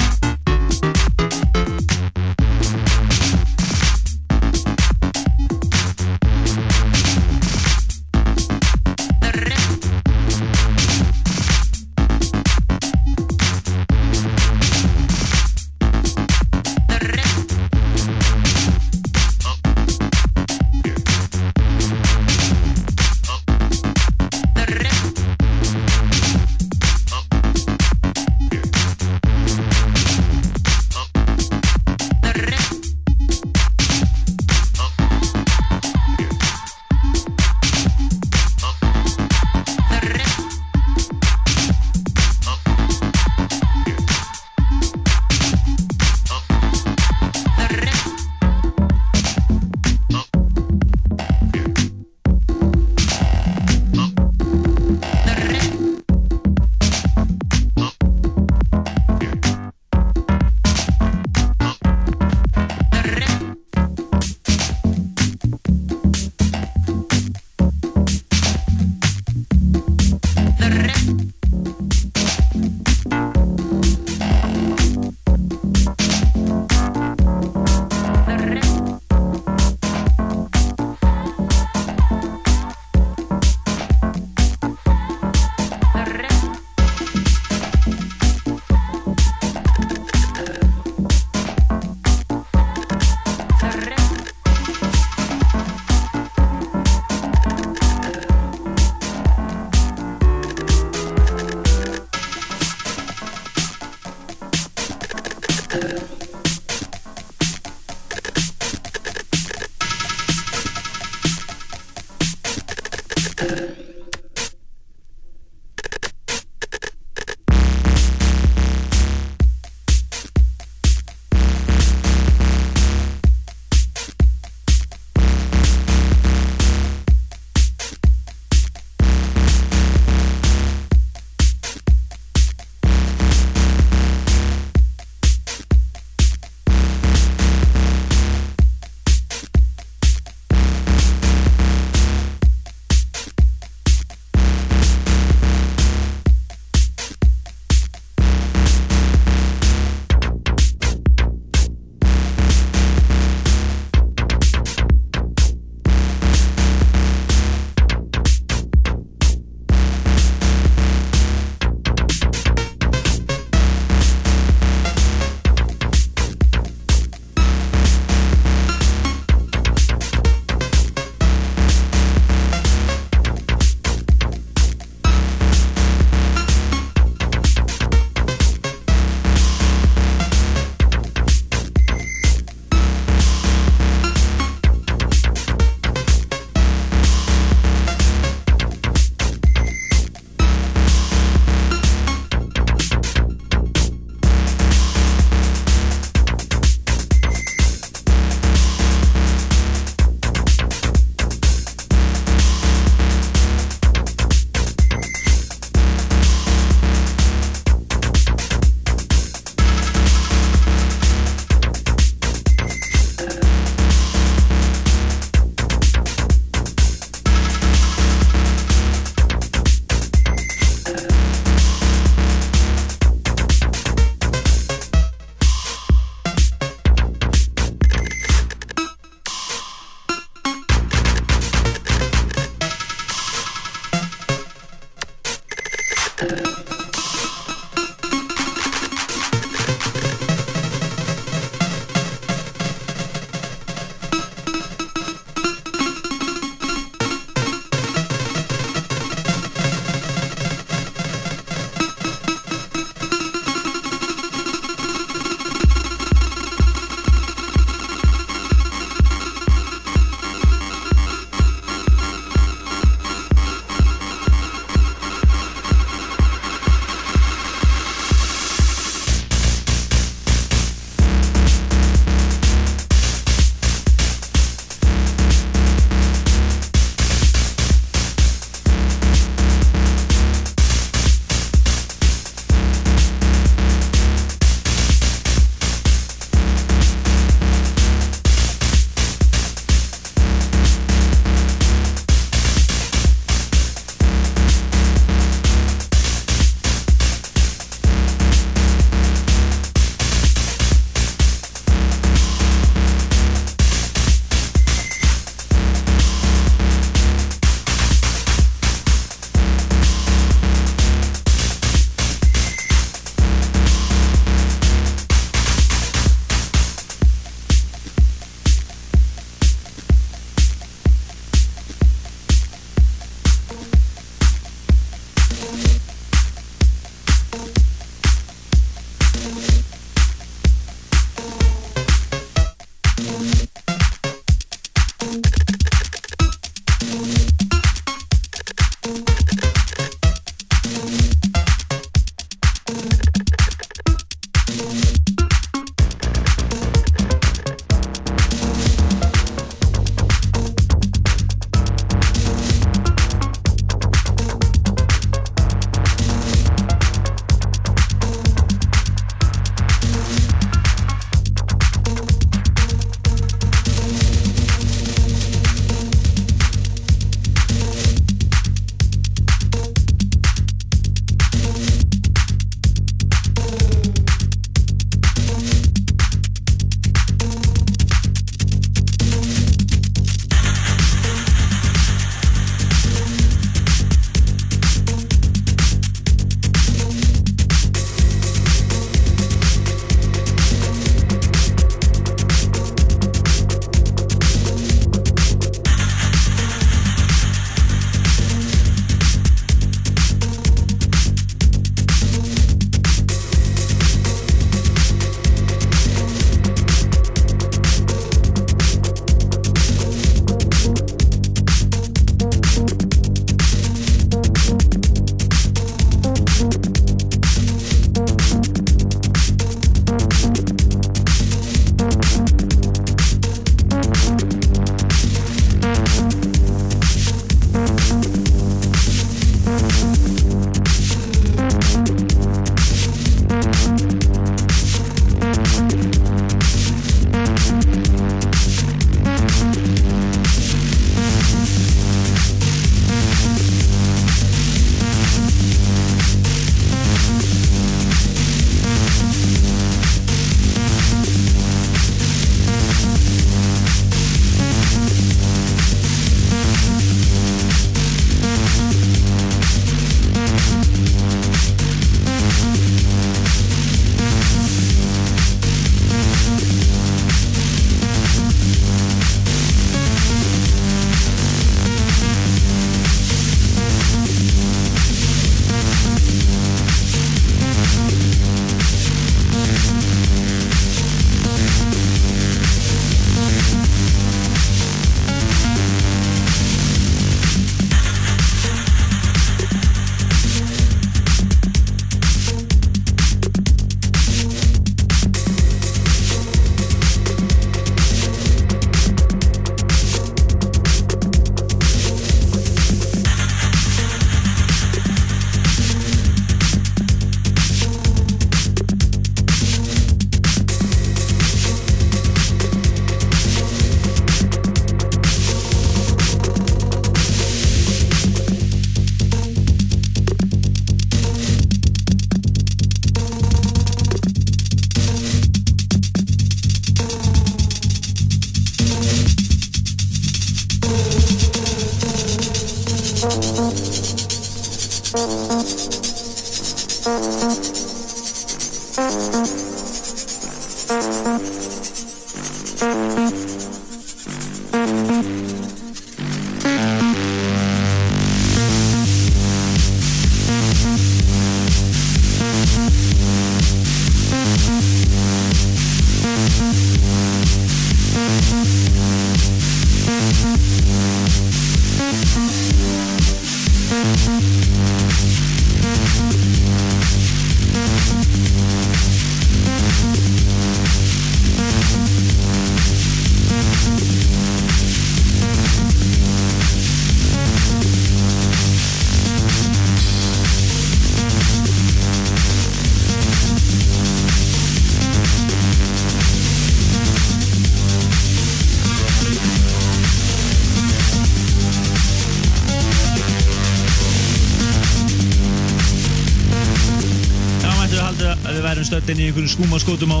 [598.92, 600.00] inn í einhverjum skúmaskótum á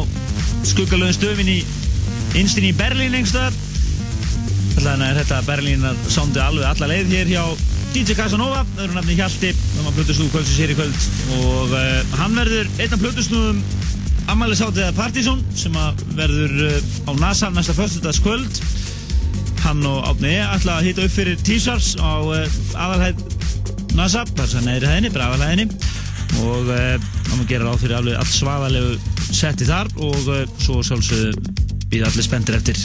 [0.68, 1.58] skuggalöðin stöfin í
[2.38, 3.56] innstinn í Berlín einhverstað.
[4.80, 7.42] Þannig er þetta Berlínar sándi alveg alla leið hér hjá
[7.90, 11.06] DJ Casanova, öðru nafni Hjalti, það var plötusnúðu kvöldsins hér í kvöld
[11.40, 13.62] og uh, hann verður einn af plötusnúðum
[14.30, 16.76] ammælisáttiða Partizón sem að verður uh,
[17.10, 18.62] á NASA næsta föstudagskvöld.
[19.64, 23.24] Hann og Átni E ætla að hita upp fyrir T-Sars á uh, aðalhæð
[23.98, 25.66] NASA, bara svo neðri hæðinni, bara aðalhæðinni
[26.46, 26.70] og
[27.30, 28.96] uh, hann gera ráð fyrir alveg allt svaðalegu
[29.30, 31.54] setti þar og uh, svo sjálfsögðu
[31.90, 32.78] við allir spenntir eftir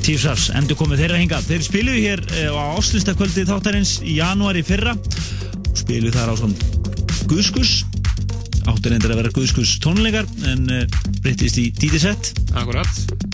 [0.00, 4.94] Tífsars, endur komið þeirra hinga þeir spiluðu hér uh, á áslistakvöldi þáttarins í janúari fyrra.
[4.96, 6.56] Og spiluðu þar á svona
[7.30, 7.82] Guðskus.
[8.70, 12.88] Áttur endur að vera Guðskus tónleikar en uh, breyttist í dítisett Akkurat,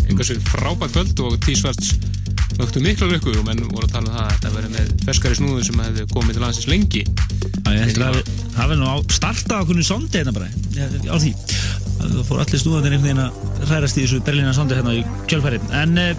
[0.07, 1.95] einhversu frábært kvöld og T-Svarts
[2.57, 5.39] vöktu mikla lukku og menn voru að tala um það að þetta verið með ferskari
[5.39, 7.03] snúðu sem hefði komið til landsins lengi.
[7.07, 10.49] Já, ég heldur að það verður nú á starta á kunni sondi hérna bara.
[11.12, 11.33] Á því.
[11.97, 15.61] Það fór allir stúðanir einhvern veginn að hrærast í þessu Berlína sondi hérna í kjölfæri
[15.81, 16.11] en uh,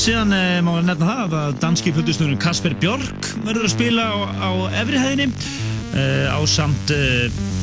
[0.00, 4.16] síðan uh, má við nefna það að danski puttustunum Kasper Björk verður að spila á,
[4.40, 4.50] á
[4.82, 6.94] efrihæðinni uh, á samt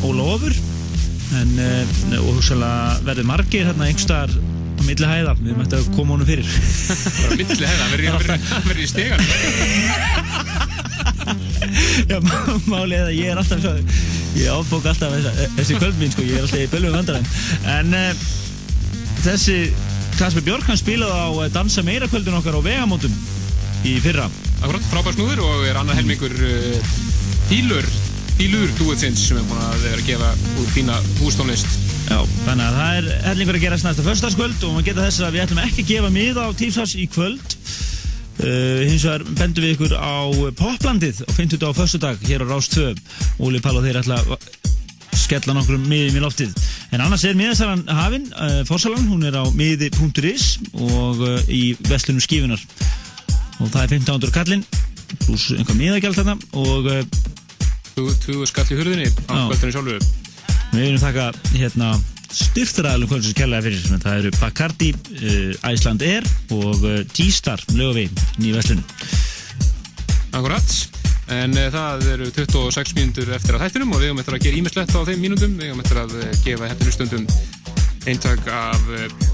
[0.05, 0.53] Óla Ofur
[1.39, 1.51] en
[2.17, 5.33] og hugsaðlega verður margir hérna einhverstaðar á milli hæða.
[5.43, 6.47] Við mættum að koma honum fyrir.
[6.47, 9.21] Bara milli hefða, hann verið- hann verið- hann verið í stegan
[12.13, 13.73] Já, má- málið er að ég er alltaf svo,
[14.39, 17.27] ég ábók alltaf þessa, þessi kvöld mín sko, ég er alltaf í bölvum vandaræm
[17.75, 18.23] en uh,
[19.25, 19.57] þessi
[20.19, 23.13] Kasper Björk hann spilaði á eh, Dansa meira kvöldin okkar á vegamótum
[23.87, 24.25] í fyrra.
[24.59, 26.89] Akkurat, frábær snúður og er annar helmingur uh,
[27.47, 27.85] fílur,
[28.39, 31.69] fílur dúetsins sem er búin að vera að gefa út fína hústónlist.
[32.09, 32.17] Já,
[32.47, 35.45] þannig að það er hellingur að gerast næsta föstudagskvöld og maður geta þess að við
[35.45, 37.55] ætlum ekki að gefa miða á Tífsars í kvöld
[38.43, 40.15] uh, hins vegar bendum við ykkur á
[40.59, 42.93] Poplandið á 50 á föstudag hér á Rás 2
[43.45, 44.35] Óli Pall og þeir ætla að
[45.19, 46.53] skella nokkrum miðum í loftið.
[46.95, 52.23] En annars er miðasalan hafin uh, Fossalan, hún er á miði.is og uh, í vestlunum
[52.23, 52.61] skifunar
[53.59, 54.63] og það er 1500 kallinn
[55.25, 56.89] pluss einhver miðagjald þarna og
[57.99, 59.39] Þú, þú skall í hurðinni á Já.
[59.49, 59.95] kvöldinu sjálfu.
[60.71, 61.87] Við viljum þakka hérna
[62.35, 68.19] styrftaraðalum kvöldsins kærlega fyrir sem það eru Bacardi, uh, Iceland Air og uh, G-Star lögavegin
[68.37, 68.83] nýja vestlunum.
[70.37, 70.75] Akkurat,
[71.35, 74.61] en uh, það eru 26 mínútur eftir að þættinum og við höfum eftir að gera
[74.61, 75.57] ímislegt á þeim mínútum.
[75.59, 76.15] Við höfum eftir að
[76.45, 77.27] gefa hættinu stundum
[78.09, 78.85] eintak af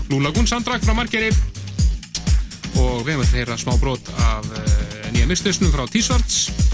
[0.08, 1.34] Blue Lagoon soundtrack frá Margeri.
[2.76, 4.48] Og við höfum eftir að heyra smá brot af
[5.12, 6.66] nýja mislisnum frá T-Swarts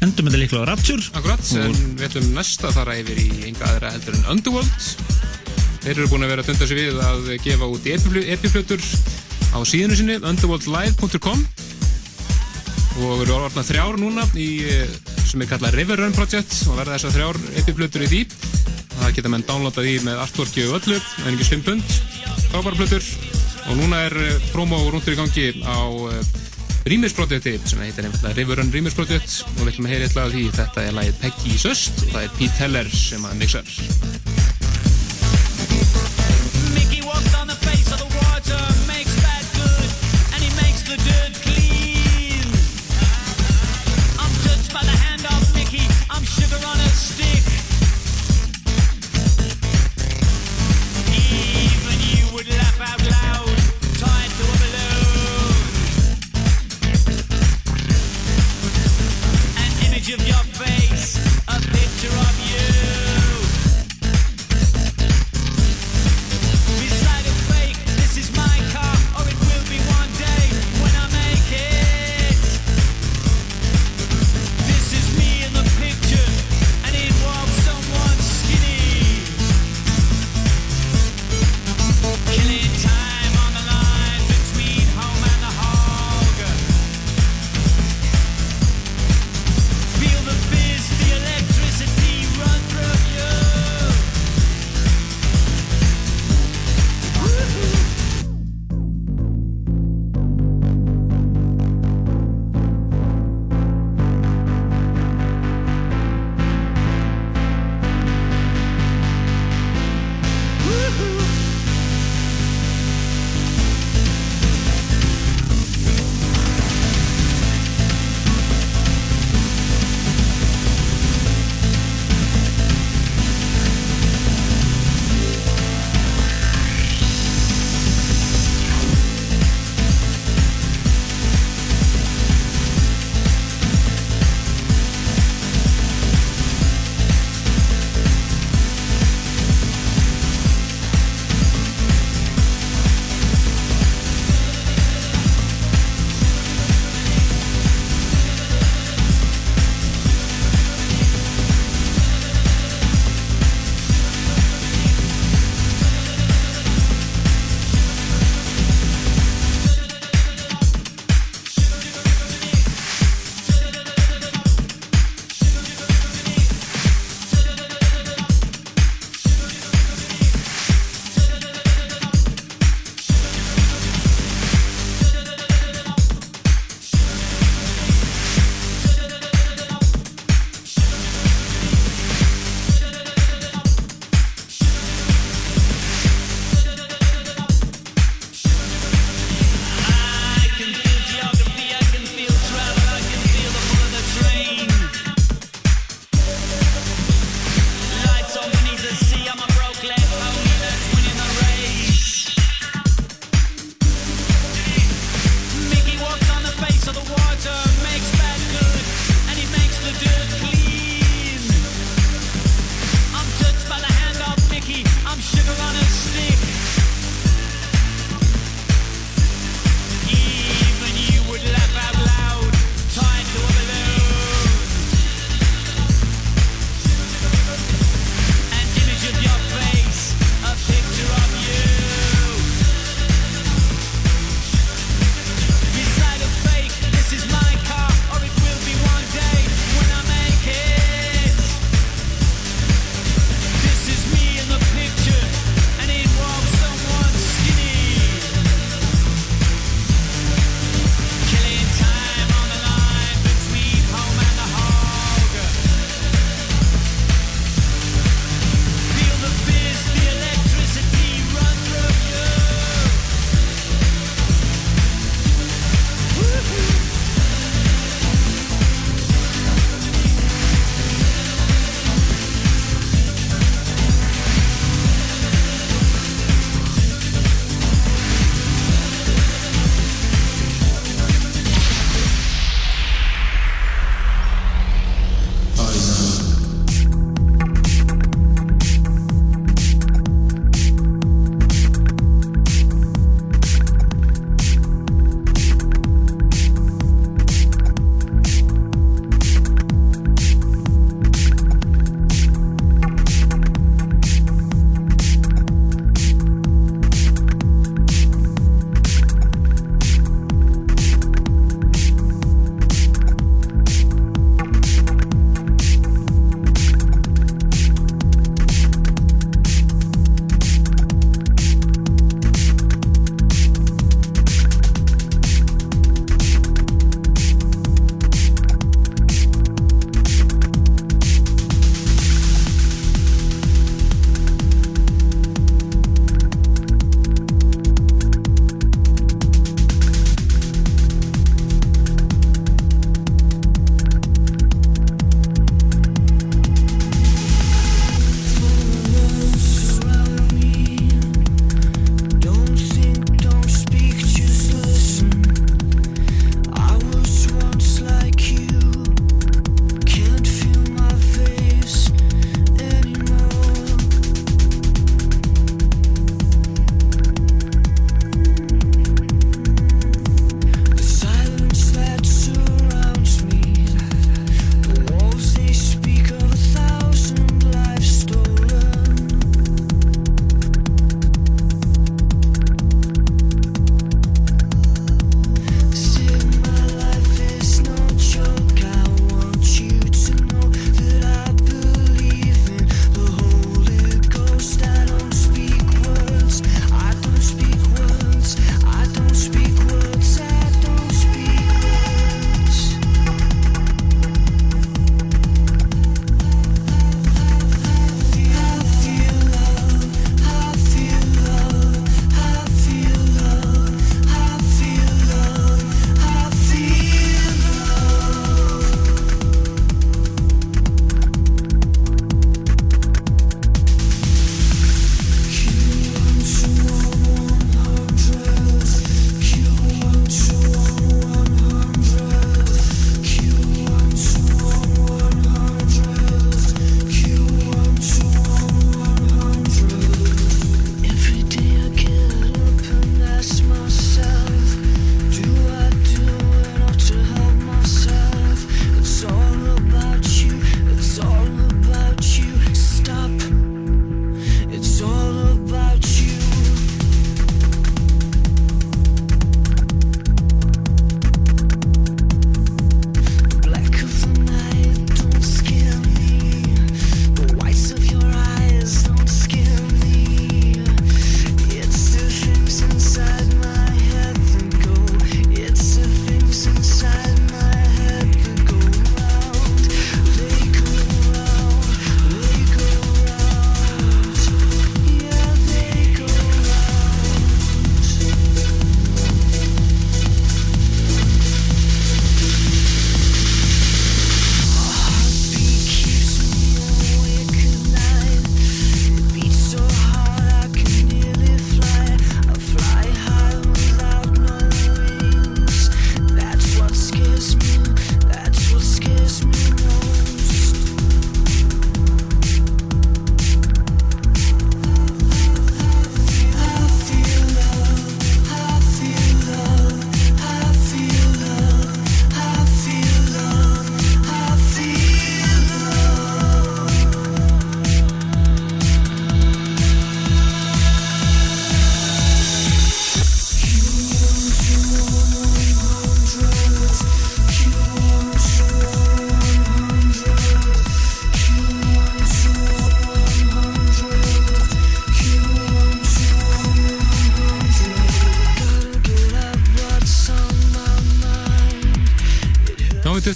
[0.00, 1.02] Endum þetta líklega á Rapture.
[1.12, 5.19] Akkurat, en við ætlum næsta að fara yfir í enga aðra heldur en Underworld
[5.80, 8.82] Þeir eru búin að vera að dunda sig við að gefa út epiflutur
[9.50, 11.44] á síðinu sinni underworldlive.com
[13.00, 14.90] og eru orðna þrjár núna í, eh,
[15.24, 18.20] sem er kallað River Run Project og verða þessar þrjár epiflutur í því.
[19.00, 21.96] Það geta menn downloadað í með artworki og öllu, en ekki 5 pund
[22.50, 23.04] frábæra flutur
[23.70, 25.80] og núna er eh, promo rúndur í gangi á
[26.10, 26.32] eh,
[26.90, 29.40] rýmisprojekti sem heitir einfallega River Run Rýmis Project.
[29.56, 30.44] Og við ætlum að heyra eitthvað af því.
[30.60, 34.29] Þetta er lagið Peggy Sust og það er Pete Heller sem að mixar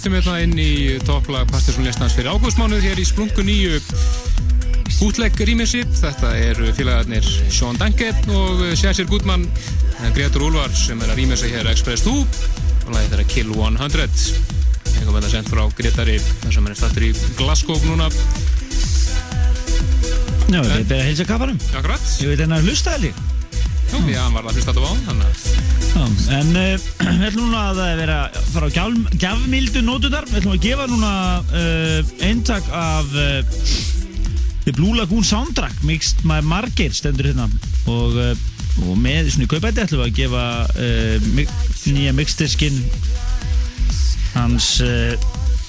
[0.05, 3.79] tuttum hérna inn í topplag Partisan listans fyrir ágústmánuð hér í splungu nýju
[5.01, 5.81] útlegg rýmissi.
[5.97, 9.47] Þetta eru félagarnir Sean Danke og Sjæsir Gutmann,
[10.13, 14.29] Gretur Úlvar sem er að rýmissa hér Express 2 og lagið þeirra Kill 100.
[14.91, 18.11] Eitthvað með það sendt frá Gretari þar sem hann er stattur í Glasgow núna.
[20.53, 21.57] Já, við erum að heilsa kaparum.
[21.73, 22.11] Akkurat.
[22.21, 23.15] Ég veit hennar hlusta því
[23.89, 25.54] að hann var að hlusta þetta á hann, þannig að Já,
[25.95, 26.75] en uh,
[27.19, 30.87] við ætlum núna að vera að fara á gjaf, gjafmildu nótudar við ætlum að gefa
[30.91, 33.61] núna uh, eintak af uh,
[34.65, 37.47] The Blue Lagoon Soundtrack Mixed by Margir stendur hérna.
[37.91, 38.33] Og, uh,
[38.83, 41.45] og með svona í kaupæti ætlum við að gefa uh, mi
[41.95, 42.81] nýja mixdiskin
[44.35, 44.73] hans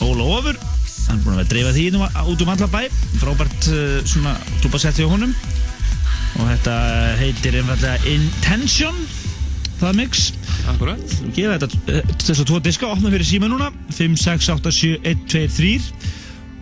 [0.02, 0.58] Óla Ofur.
[1.06, 2.80] Hann er búin að vera að dreifa því um, út um alla bæ.
[3.20, 3.70] Frábært
[4.10, 4.34] svona
[4.64, 5.36] dúpasetti á honum.
[6.40, 6.74] Og þetta
[7.20, 8.98] heitir einfallega Intention
[9.80, 10.26] það mix.
[10.72, 13.70] Akkurat Gefa þetta eh, þess að tvo diska opna fyrir síma núna.
[13.96, 15.74] 5, 6, 8, 7, 1, 2, 3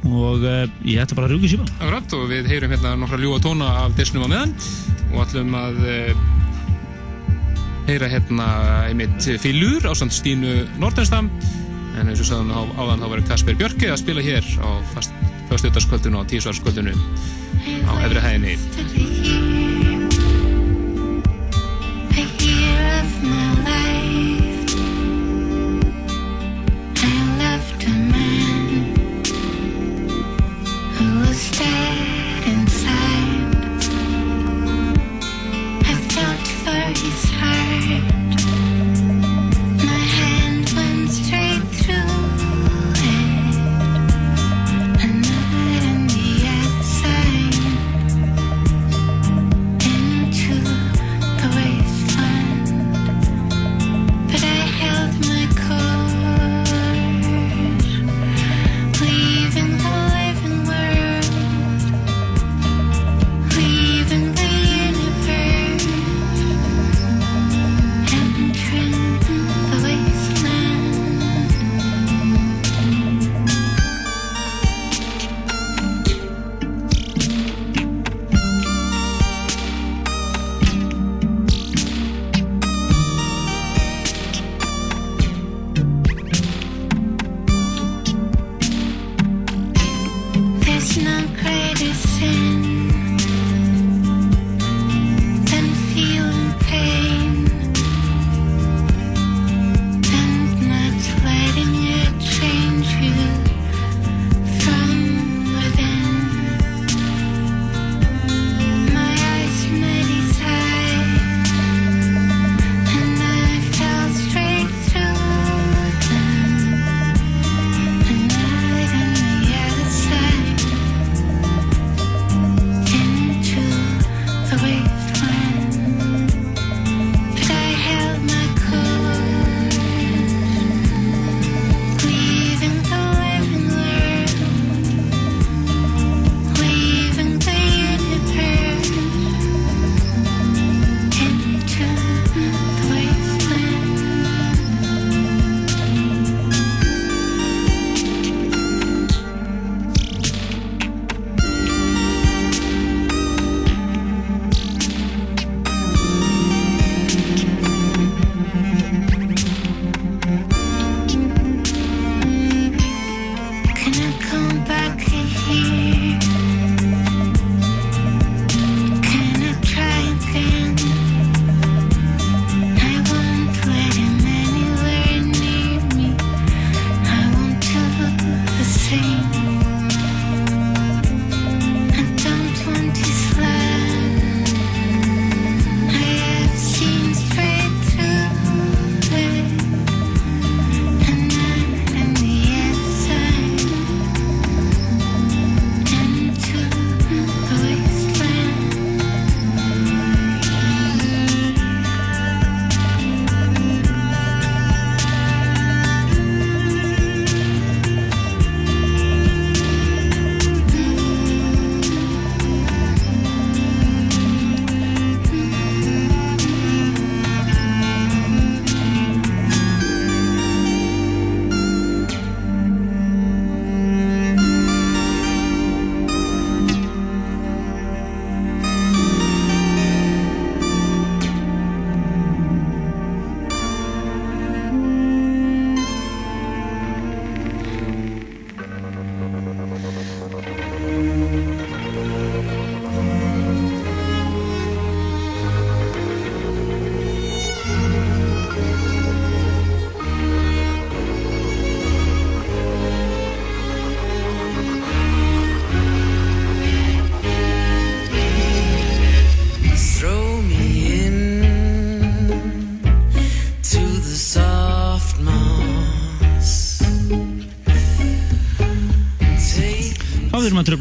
[0.04, 3.38] og uh, ég ætla bara að í síma Akkurat og við heyrum hérna nokkra ljúa
[3.40, 4.52] tóna af disnum á meðan.
[5.14, 6.24] Og ætlum að uh,
[7.88, 8.48] heyra hérna
[8.88, 11.30] einmitt Filur á samt Stínu Nordenstam
[11.94, 14.68] en eins og sagðum á, áðan þá verður Kasper Björki að spila hér á
[15.50, 16.96] fyrstutaskvöldinu og tísvarskvöldinu
[17.86, 19.63] á efri hæðinni
[23.04, 23.43] of my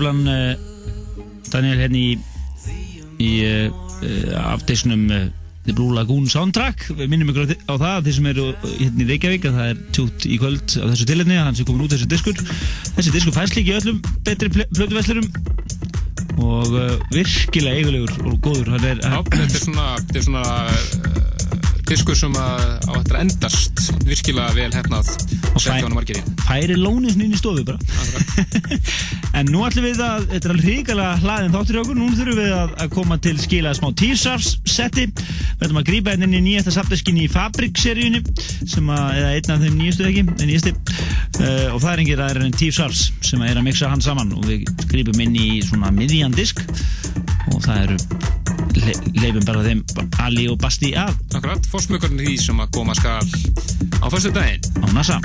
[0.03, 0.55] tröflan uh,
[1.51, 2.09] Daniel hérna í
[3.21, 3.69] í uh,
[4.03, 5.29] uh, afdeisnum uh,
[5.63, 6.89] The Blue Lagoon soundtrack.
[6.97, 10.27] Við minnum ykkur á það þeir sem eru hérna í Reykjavík að það er tjút
[10.27, 12.43] í kvöld á þessu tilhefni að hann sé komin út þessu diskur.
[12.97, 15.29] Þessi diskur fæst líka í öllum betri plötuverslurum
[16.43, 18.73] og uh, virkilega eigulegur og góður.
[18.75, 21.23] Hann er, Já, þetta er svona, þetta er svona uh,
[21.87, 25.13] diskur sem að á að endast virkilega vel hefnað
[25.53, 25.61] og
[26.47, 27.77] færi lónið inn í stofu bara
[29.33, 31.97] en nú ætlum við að þetta er alveg hrikalega hlaðin þáttur í okkur.
[31.99, 35.07] Nú þurfum við að, að koma til skila smá teasers setti.
[35.13, 38.23] Við ætlum að grípa hérna inn í nýjasta sapdeskin í Fabrik-seríunni
[38.69, 40.25] sem að, eða einn af þeim nýjastu ekki?
[40.29, 40.75] En nýjasti.
[41.39, 44.33] Uh, og það er engir aðeins en teasers sem að er að mixa hann saman.
[44.37, 46.61] Og við grípum inn í svona miðjan disk.
[47.53, 47.99] Og það eru
[48.83, 49.83] le leifum bara þeim
[50.23, 53.21] Ali og Basti að Akkurat, fórsmökkurinn því sem að koma skal
[54.01, 54.61] á fyrstu daginn.
[54.81, 55.19] á NASA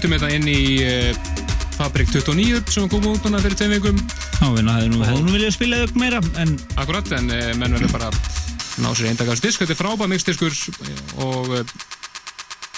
[0.00, 1.16] stuttum þetta inn í uh,
[1.76, 3.98] Fabrik 29 sem kom út núna fyrir tveim vikum.
[4.40, 7.74] Já, við hefðum nú, hefði nú viljað spila auk meira en Akkurat, en uh, menn
[7.76, 8.08] verður bara
[8.80, 10.56] ná sér eindagast disk, þetta er frábæð mixdiskur
[11.26, 11.74] og uh,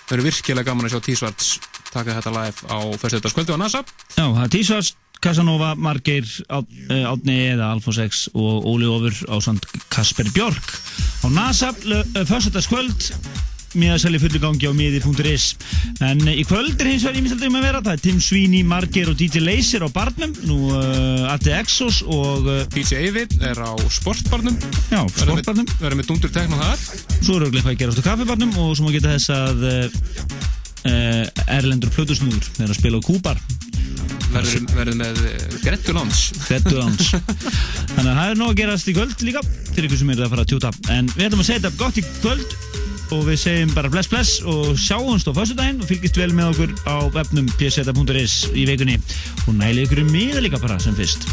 [0.09, 1.53] verður virkilega gaman að sjá T-Svarts
[1.93, 3.85] taka þetta live á fyrstöldarskvöldu á NASA.
[4.17, 4.91] Já, það er Tísvars,
[5.23, 10.75] Casanova, Margeir, Át- eh, Átni eða Alfons X og Óli Ofur á samt Kasper Björk.
[11.23, 11.71] Á NASA,
[13.95, 15.53] að selja fullu gangi á miði.is
[16.03, 17.83] en eh, í kvöld er hins vegar ímyndstældið um að vera.
[17.87, 20.35] Það er Tim Sweeney, Margeir og DJ Laser á barnum.
[20.49, 24.57] Nú uh, Atti Exos og uh, DJ Eivind er á sportbarnum.
[24.93, 25.69] Já, sportbarnum.
[25.81, 26.87] Verður með dundur tekna þar.
[27.19, 31.53] Svo er auðvitað hvað að gerast á kaffibarnum og svo má geta þess að uh,
[31.59, 33.43] Erlendur Plutusnúður er að spila á Kúbar.
[34.33, 36.27] Verður, verður með uh, Grettu Lands.
[36.49, 37.13] Grettu Lands.
[37.95, 40.35] Þannig að það er nóg að gerast í kvöld líka fyrir ykkur sem eru að
[40.35, 42.55] fara að tjúta en við ætlum að segja þetta gott í kvöld
[43.13, 46.73] og við segjum bara bless bless og sjáumst á föstudaginn og fylgist vel með okkur
[46.89, 48.97] á webnum pseta.is í vikunni.
[49.47, 51.27] Og nælið ykkur um miða líka bara sem fyrst.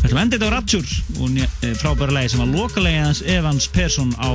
[0.00, 3.66] Við ætlum að enda þetta á nýja- eh, frábæra lagi sem var lokalega hans Evans
[3.68, 4.30] Persson á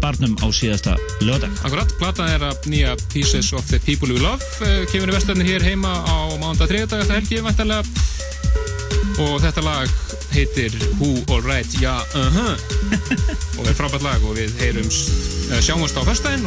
[0.00, 4.42] barnum á síðasta lögdag Akkurat, platan er að nýja Pieces of the People We Love
[4.60, 6.86] uh, kemur í vestarni hér heima á mándag 3.
[6.86, 7.82] dag eftir helgi væntanlega.
[9.18, 9.88] Og þetta lag
[10.34, 12.54] heitir Who Alright Ja Uh-huh.
[13.58, 16.42] Og er frábært lag og við heyrumst, uh, sjáumst á föstudaginn